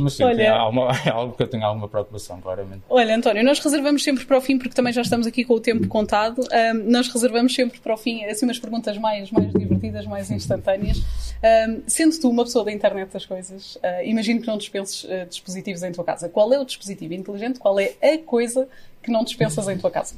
mas 0.00 0.14
sim, 0.14 0.24
Olha, 0.24 0.42
é, 0.42 0.48
alguma, 0.48 0.90
é 1.04 1.10
algo 1.10 1.34
que 1.36 1.42
eu 1.42 1.46
tenho 1.46 1.64
alguma 1.64 1.88
preocupação, 1.88 2.40
claramente. 2.40 2.82
Olha, 2.88 3.14
António, 3.14 3.44
nós 3.44 3.58
reservamos 3.58 4.02
sempre 4.02 4.24
para 4.24 4.36
o 4.36 4.40
fim, 4.40 4.58
porque 4.58 4.74
também 4.74 4.92
já 4.92 5.02
estamos 5.02 5.26
aqui 5.26 5.44
com 5.44 5.54
o 5.54 5.60
tempo 5.60 5.86
contado, 5.88 6.40
um, 6.40 6.90
nós 6.90 7.08
reservamos 7.08 7.54
sempre 7.54 7.78
para 7.80 7.94
o 7.94 7.96
fim, 7.96 8.24
assim, 8.24 8.46
umas 8.46 8.58
perguntas 8.58 8.98
mais, 8.98 9.30
mais 9.30 9.52
divertidas, 9.52 10.06
mais 10.06 10.30
instantâneas. 10.30 10.98
Um, 10.98 11.82
sendo 11.86 12.18
tu 12.18 12.28
uma 12.28 12.44
pessoa 12.44 12.64
da 12.64 12.72
internet 12.72 13.10
das 13.12 13.26
coisas, 13.26 13.76
uh, 13.76 14.04
imagino 14.04 14.40
que 14.40 14.46
não 14.46 14.56
dispenses 14.56 15.04
uh, 15.04 15.26
dispositivos 15.28 15.82
em 15.82 15.92
tua 15.92 16.04
casa. 16.04 16.28
Qual 16.28 16.52
é 16.52 16.58
o 16.58 16.64
dispositivo 16.64 17.14
inteligente? 17.14 17.58
Qual 17.58 17.78
é 17.78 17.94
a 18.02 18.18
coisa 18.18 18.68
que 19.02 19.10
não 19.10 19.24
dispensas 19.24 19.68
em 19.68 19.78
tua 19.78 19.90
casa? 19.90 20.14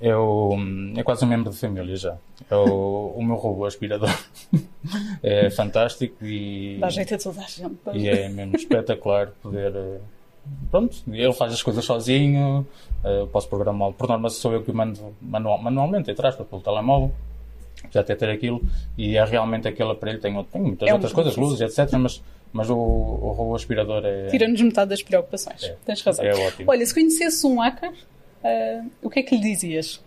É, 0.00 0.16
o, 0.16 0.56
é 0.96 1.02
quase 1.02 1.24
um 1.24 1.28
membro 1.28 1.50
de 1.50 1.58
família 1.58 1.94
já. 1.94 2.16
É 2.50 2.56
o, 2.56 3.12
o 3.14 3.22
meu 3.22 3.36
robô 3.36 3.66
aspirador. 3.66 4.08
é 5.22 5.50
fantástico 5.50 6.24
e. 6.24 6.78
Dá 6.80 6.88
jeito 6.88 7.14
a 7.14 7.18
toda 7.18 7.40
a 7.42 7.46
gente. 7.46 7.76
E 7.92 8.08
é 8.08 8.28
mesmo 8.30 8.56
espetacular 8.56 9.30
poder. 9.42 9.76
Eh, 9.76 9.98
pronto, 10.70 10.96
ele 11.06 11.32
faz 11.34 11.52
as 11.52 11.62
coisas 11.62 11.84
sozinho, 11.84 12.66
uh, 13.04 13.26
posso 13.26 13.46
programá-lo. 13.46 13.92
Por 13.92 14.08
norma, 14.08 14.30
sou 14.30 14.54
eu 14.54 14.62
que 14.62 14.70
o 14.70 14.74
mando 14.74 15.14
manual, 15.20 15.58
manualmente, 15.58 16.10
atrás, 16.10 16.34
pelo 16.34 16.62
telemóvel. 16.62 17.12
Já 17.90 18.00
até 18.00 18.14
ter 18.14 18.30
aquilo. 18.30 18.62
E 18.96 19.18
é 19.18 19.24
realmente 19.24 19.68
aquele 19.68 19.90
aparelho. 19.90 20.18
Tem, 20.18 20.32
tem 20.44 20.62
muitas 20.62 20.88
é 20.88 20.94
outras 20.94 21.12
coisas, 21.12 21.36
luzes, 21.36 21.60
etc. 21.60 21.92
Mas, 21.98 22.22
mas 22.54 22.70
o, 22.70 22.74
o 22.74 23.32
robô 23.32 23.54
aspirador 23.54 24.02
é. 24.06 24.28
Tira-nos 24.28 24.60
metade 24.62 24.88
das 24.88 25.02
preocupações. 25.02 25.62
É, 25.62 25.76
Tens 25.84 26.00
razão. 26.00 26.24
É 26.24 26.34
ótimo. 26.34 26.70
Olha, 26.70 26.86
se 26.86 26.94
conhecesse 26.94 27.46
um 27.46 27.60
hacker 27.60 27.92
uh, 28.44 28.90
o 29.02 29.10
que 29.10 29.20
é 29.20 29.22
que 29.22 29.36
lhe 29.36 29.42
dizias? 29.42 30.00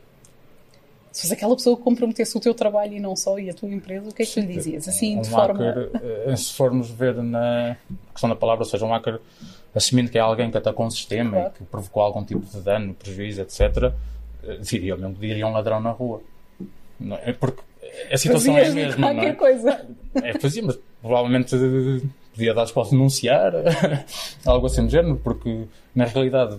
Se 1.12 1.22
fosse 1.22 1.34
aquela 1.34 1.56
pessoa 1.56 1.78
que 1.78 1.84
comprometesse 1.84 2.36
o 2.36 2.40
teu 2.40 2.56
trabalho 2.56 2.94
e 2.94 3.00
não 3.00 3.16
só, 3.16 3.38
e 3.38 3.48
a 3.50 3.54
tua 3.54 3.70
empresa, 3.70 4.10
o 4.10 4.14
que 4.14 4.24
é 4.24 4.26
que 4.26 4.42
lhe 4.42 4.48
dizias? 4.48 4.88
Assim, 4.88 5.18
um 5.18 5.22
de 5.22 5.30
forma. 5.30 5.64
Hacker, 5.64 5.92
eh, 6.26 6.36
se 6.36 6.54
formos 6.54 6.90
ver 6.90 7.16
na 7.16 7.78
questão 8.12 8.28
da 8.28 8.36
palavra, 8.36 8.64
ou 8.64 8.70
seja, 8.70 8.84
um 8.84 8.90
hacker 8.90 9.20
assumindo 9.76 10.10
que 10.10 10.18
é 10.18 10.22
alguém 10.22 10.50
que 10.50 10.58
atacou 10.58 10.86
um 10.86 10.90
sistema 10.90 11.32
claro. 11.32 11.54
e 11.54 11.58
que 11.60 11.64
provocou 11.66 12.02
algum 12.02 12.24
tipo 12.24 12.44
de 12.44 12.60
dano, 12.62 12.96
prejuízo, 12.96 13.42
etc., 13.42 13.94
eh, 14.44 14.58
diria 14.62 14.98
mesmo 14.98 15.14
que 15.14 15.22
diria 15.22 15.46
um 15.46 15.52
ladrão 15.52 15.80
na 15.80 15.92
rua. 15.92 16.22
Não 17.00 17.16
é? 17.18 17.32
Porque 17.32 17.62
a 18.12 18.18
situação 18.18 18.56
Fazias 18.56 18.70
é 18.70 18.72
a 18.72 18.74
mesma. 18.76 19.08
Qualquer 19.08 19.22
não 19.22 19.30
é? 19.30 19.34
coisa. 19.34 19.88
É, 20.16 20.40
fazia, 20.40 20.64
mas 20.64 20.80
provavelmente 21.00 21.56
podia 22.34 22.54
dar 22.54 22.68
para 22.72 22.90
denunciar, 22.90 23.54
algo 24.46 24.66
assim 24.66 24.86
do 24.86 24.92
género, 24.92 25.18
porque 25.24 25.66
na 25.94 26.06
realidade 26.06 26.58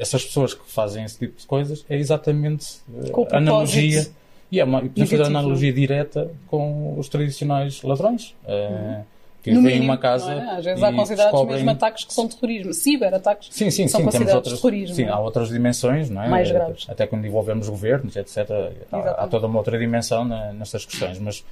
essas 0.00 0.24
pessoas 0.24 0.54
que 0.54 0.62
fazem 0.66 1.04
esse 1.04 1.18
tipo 1.18 1.38
de 1.38 1.46
coisas 1.46 1.84
é 1.88 1.96
exatamente 1.96 2.78
uh, 2.88 3.26
analogia. 3.30 4.06
E 4.50 4.58
é 4.58 4.64
uma, 4.64 4.80
podemos 4.80 5.10
fazer 5.10 5.22
analogia 5.22 5.72
direta 5.72 6.28
com 6.48 6.98
os 6.98 7.08
tradicionais 7.08 7.82
ladrões. 7.82 8.34
Uh, 8.44 9.04
que 9.42 9.52
no 9.52 9.62
vêm 9.62 9.80
uma 9.80 9.96
casa. 9.96 10.32
É? 10.32 10.50
Às 10.56 10.64
vezes 10.64 10.82
há 10.82 10.92
considerados 10.92 11.32
descobrem... 11.32 11.56
mesmo 11.56 11.70
ataques 11.70 12.04
que 12.04 12.12
são 12.12 12.28
terrorismo, 12.28 12.74
ciberataques 12.74 13.48
sim, 13.50 13.70
sim, 13.70 13.88
são 13.88 14.00
sim, 14.00 14.04
considerados 14.06 14.34
outras, 14.34 14.60
terrorismo. 14.60 14.96
Sim, 14.96 15.04
é? 15.04 15.08
há 15.08 15.18
outras 15.18 15.48
dimensões, 15.48 16.10
não 16.10 16.22
é? 16.22 16.28
Mais 16.28 16.50
graves. 16.50 16.86
Até 16.88 17.06
quando 17.06 17.26
envolvemos 17.26 17.68
governos, 17.68 18.16
etc. 18.16 18.50
Há, 18.92 18.98
há, 18.98 19.26
toda 19.28 19.46
uma 19.46 19.58
outra 19.58 19.78
dimensão 19.78 20.24
na, 20.24 20.52
nestas 20.52 20.84
questões, 20.84 21.18
mas 21.18 21.44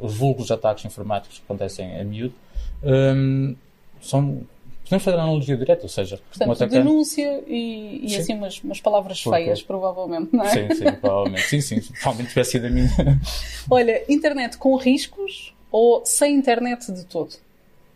os 0.00 0.14
vulgos 0.16 0.50
ataques 0.50 0.84
informáticos 0.84 1.38
que 1.38 1.44
acontecem 1.44 1.98
a 2.00 2.04
miúdo 2.04 2.34
um, 2.84 3.56
são 4.00 4.42
Podemos 4.86 5.04
fazer 5.04 5.18
a 5.18 5.22
analogia 5.22 5.56
direta, 5.56 5.82
ou 5.82 5.88
seja, 5.88 6.16
Portanto, 6.30 6.52
atacante... 6.52 6.74
denúncia 6.78 7.42
e, 7.46 8.06
e 8.06 8.16
assim 8.16 8.34
umas, 8.34 8.62
umas 8.62 8.80
palavras 8.80 9.20
Porque- 9.22 9.36
feias, 9.44 9.60
provavelmente, 9.62 10.28
não 10.32 10.44
é? 10.44 10.48
Sim, 10.48 10.74
sim, 10.74 10.92
provavelmente. 10.92 11.42
Sim, 11.42 11.60
sim, 11.60 11.80
provavelmente 11.80 12.28
tivesse 12.28 12.50
sido 12.52 12.66
a 12.66 12.70
minha. 12.70 12.88
Olha, 13.68 14.04
internet 14.08 14.56
com 14.58 14.76
riscos 14.76 15.52
ou 15.72 16.04
sem 16.06 16.34
internet 16.36 16.92
de 16.92 17.04
todo? 17.04 17.34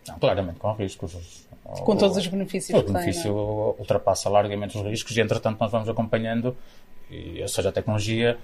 Não, 0.08 0.18
claramente, 0.18 0.58
com 0.58 0.72
riscos. 0.72 1.46
Com 1.84 1.96
todos 1.96 2.16
os 2.16 2.26
benefícios 2.26 2.76
O 2.76 2.82
que 2.82 2.88
tem. 2.88 2.96
é? 2.96 3.00
benefício 3.04 3.32
ultrapassa 3.78 4.28
largamente 4.28 4.76
os 4.76 4.82
riscos 4.84 5.16
e, 5.16 5.20
entretanto, 5.20 5.58
nós 5.60 5.70
vamos 5.70 5.88
acompanhando, 5.88 6.56
e, 7.08 7.40
ou 7.40 7.46
seja, 7.48 7.68
a 7.68 7.72
tecnologia. 7.72 8.36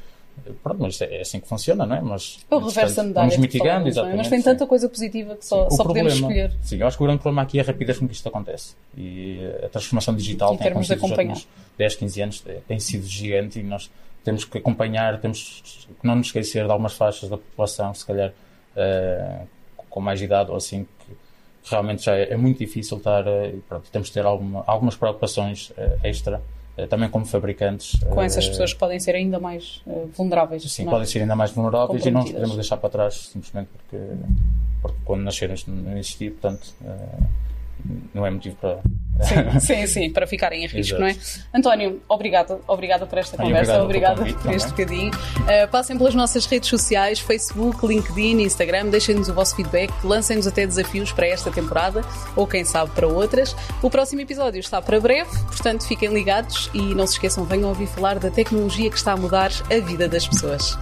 Pronto, 0.62 0.82
mas 0.82 1.00
é 1.00 1.20
assim 1.22 1.40
que 1.40 1.48
funciona, 1.48 1.84
não 1.86 1.96
é? 1.96 2.00
Mas, 2.00 2.38
É 2.50 2.54
o 2.54 2.58
reverso 2.58 2.96
da 2.96 3.02
medalha. 3.02 3.22
Vamos 3.30 3.34
que 3.34 3.40
mitigando, 3.40 3.86
é? 3.86 3.88
exatamente. 3.88 4.16
Mas 4.18 4.28
tem 4.28 4.38
sim. 4.38 4.44
tanta 4.44 4.66
coisa 4.66 4.88
positiva 4.88 5.34
que 5.36 5.44
só, 5.44 5.66
O 5.66 5.70
só 5.70 5.82
podemos 5.84 6.12
problema- 6.18 6.44
escolher. 6.46 6.58
Sim, 6.62 6.76
eu 6.78 6.86
acho 6.86 6.96
que 6.96 7.02
o 7.02 7.06
grande 7.06 7.22
problema 7.22 7.42
aqui 7.42 7.58
é 7.58 7.62
a 7.62 7.64
rapidez 7.64 7.98
com 7.98 8.06
que 8.06 8.14
isto 8.14 8.28
acontece. 8.28 8.74
E 8.96 9.40
a 9.64 9.68
transformação 9.68 10.14
digital 10.14 10.54
Em 10.54 10.58
tem 10.58 10.68
acontecido 10.68 11.00
nos 11.02 11.10
últimos 11.10 11.48
10, 11.78 11.94
15 11.96 12.22
anos, 12.22 12.44
tem 12.68 12.78
sido 12.78 13.06
gigante 13.06 13.58
e 13.58 13.62
nós 13.62 13.90
temos 14.22 14.44
que 14.44 14.58
acompanhar, 14.58 15.20
temos 15.20 15.86
que 16.00 16.06
não 16.06 16.16
nos 16.16 16.26
esquecer 16.28 16.64
de 16.64 16.70
algumas 16.70 16.92
faixas 16.94 17.28
da 17.28 17.36
população, 17.38 17.92
se 17.94 18.04
calhar 18.06 18.32
eh, 18.76 19.40
com 19.88 20.00
mais 20.00 20.20
idade 20.20 20.50
ou 20.50 20.56
assim, 20.56 20.84
que 21.06 21.16
realmente 21.70 22.04
já 22.04 22.14
é, 22.16 22.32
é 22.32 22.36
muito 22.36 22.58
difícil 22.58 22.98
estar, 22.98 23.24
e 23.26 23.56
pronto, 23.68 23.88
temos 23.90 24.08
de 24.08 24.14
ter 24.14 24.24
alguma- 24.26 24.62
algumas 24.66 24.94
preocupações 24.96 25.72
eh, 25.76 25.98
extra, 26.04 26.42
também 26.86 27.08
como 27.08 27.24
fabricantes. 27.24 27.98
Com 28.10 28.22
essas 28.22 28.44
eh, 28.44 28.48
pessoas 28.48 28.72
que 28.74 28.78
podem 28.78 29.00
ser 29.00 29.14
ainda 29.14 29.40
mais 29.40 29.82
eh, 29.86 30.04
vulneráveis. 30.14 30.62
Sim, 30.70 30.86
é? 30.86 30.90
podem 30.90 31.06
ser 31.06 31.20
ainda 31.20 31.34
mais 31.34 31.50
vulneráveis 31.50 32.04
e 32.04 32.10
não 32.10 32.22
os 32.22 32.30
podemos 32.30 32.54
deixar 32.54 32.76
para 32.76 32.90
trás 32.90 33.28
simplesmente 33.28 33.68
porque, 33.68 34.04
porque 34.82 34.98
quando 35.04 35.22
nasceram 35.22 35.54
não 35.68 35.96
existia, 35.96 36.30
portanto 36.30 36.74
eh, 36.84 37.22
não 38.12 38.26
é 38.26 38.30
motivo 38.30 38.56
para. 38.56 38.80
Sim, 39.20 39.60
sim, 39.60 39.86
sim, 39.86 40.10
para 40.10 40.26
ficarem 40.26 40.64
em 40.64 40.66
risco, 40.66 40.96
Exato. 40.96 41.00
não 41.00 41.08
é? 41.08 41.16
António, 41.54 42.02
obrigada, 42.08 42.58
obrigada 42.66 43.06
por 43.06 43.18
esta 43.18 43.36
conversa, 43.36 43.82
obrigado 43.82 44.20
obrigada 44.20 44.42
por 44.42 44.52
este 44.52 44.68
bocadinho. 44.70 45.10
Uh, 45.12 45.68
passem 45.70 45.96
pelas 45.96 46.14
nossas 46.14 46.46
redes 46.46 46.68
sociais, 46.68 47.18
Facebook, 47.18 47.86
LinkedIn, 47.86 48.42
Instagram, 48.42 48.86
deixem-nos 48.86 49.28
o 49.28 49.34
vosso 49.34 49.56
feedback, 49.56 49.92
lancem-nos 50.04 50.46
até 50.46 50.66
desafios 50.66 51.12
para 51.12 51.26
esta 51.26 51.50
temporada 51.50 52.02
ou 52.34 52.46
quem 52.46 52.64
sabe 52.64 52.90
para 52.92 53.06
outras. 53.06 53.56
O 53.82 53.90
próximo 53.90 54.20
episódio 54.20 54.60
está 54.60 54.80
para 54.82 55.00
breve, 55.00 55.30
portanto 55.46 55.86
fiquem 55.86 56.12
ligados 56.12 56.70
e 56.74 56.94
não 56.94 57.06
se 57.06 57.14
esqueçam, 57.14 57.44
venham 57.44 57.68
ouvir 57.68 57.86
falar 57.86 58.18
da 58.18 58.30
tecnologia 58.30 58.90
que 58.90 58.96
está 58.96 59.12
a 59.12 59.16
mudar 59.16 59.50
a 59.70 59.80
vida 59.80 60.08
das 60.08 60.26
pessoas. 60.26 60.76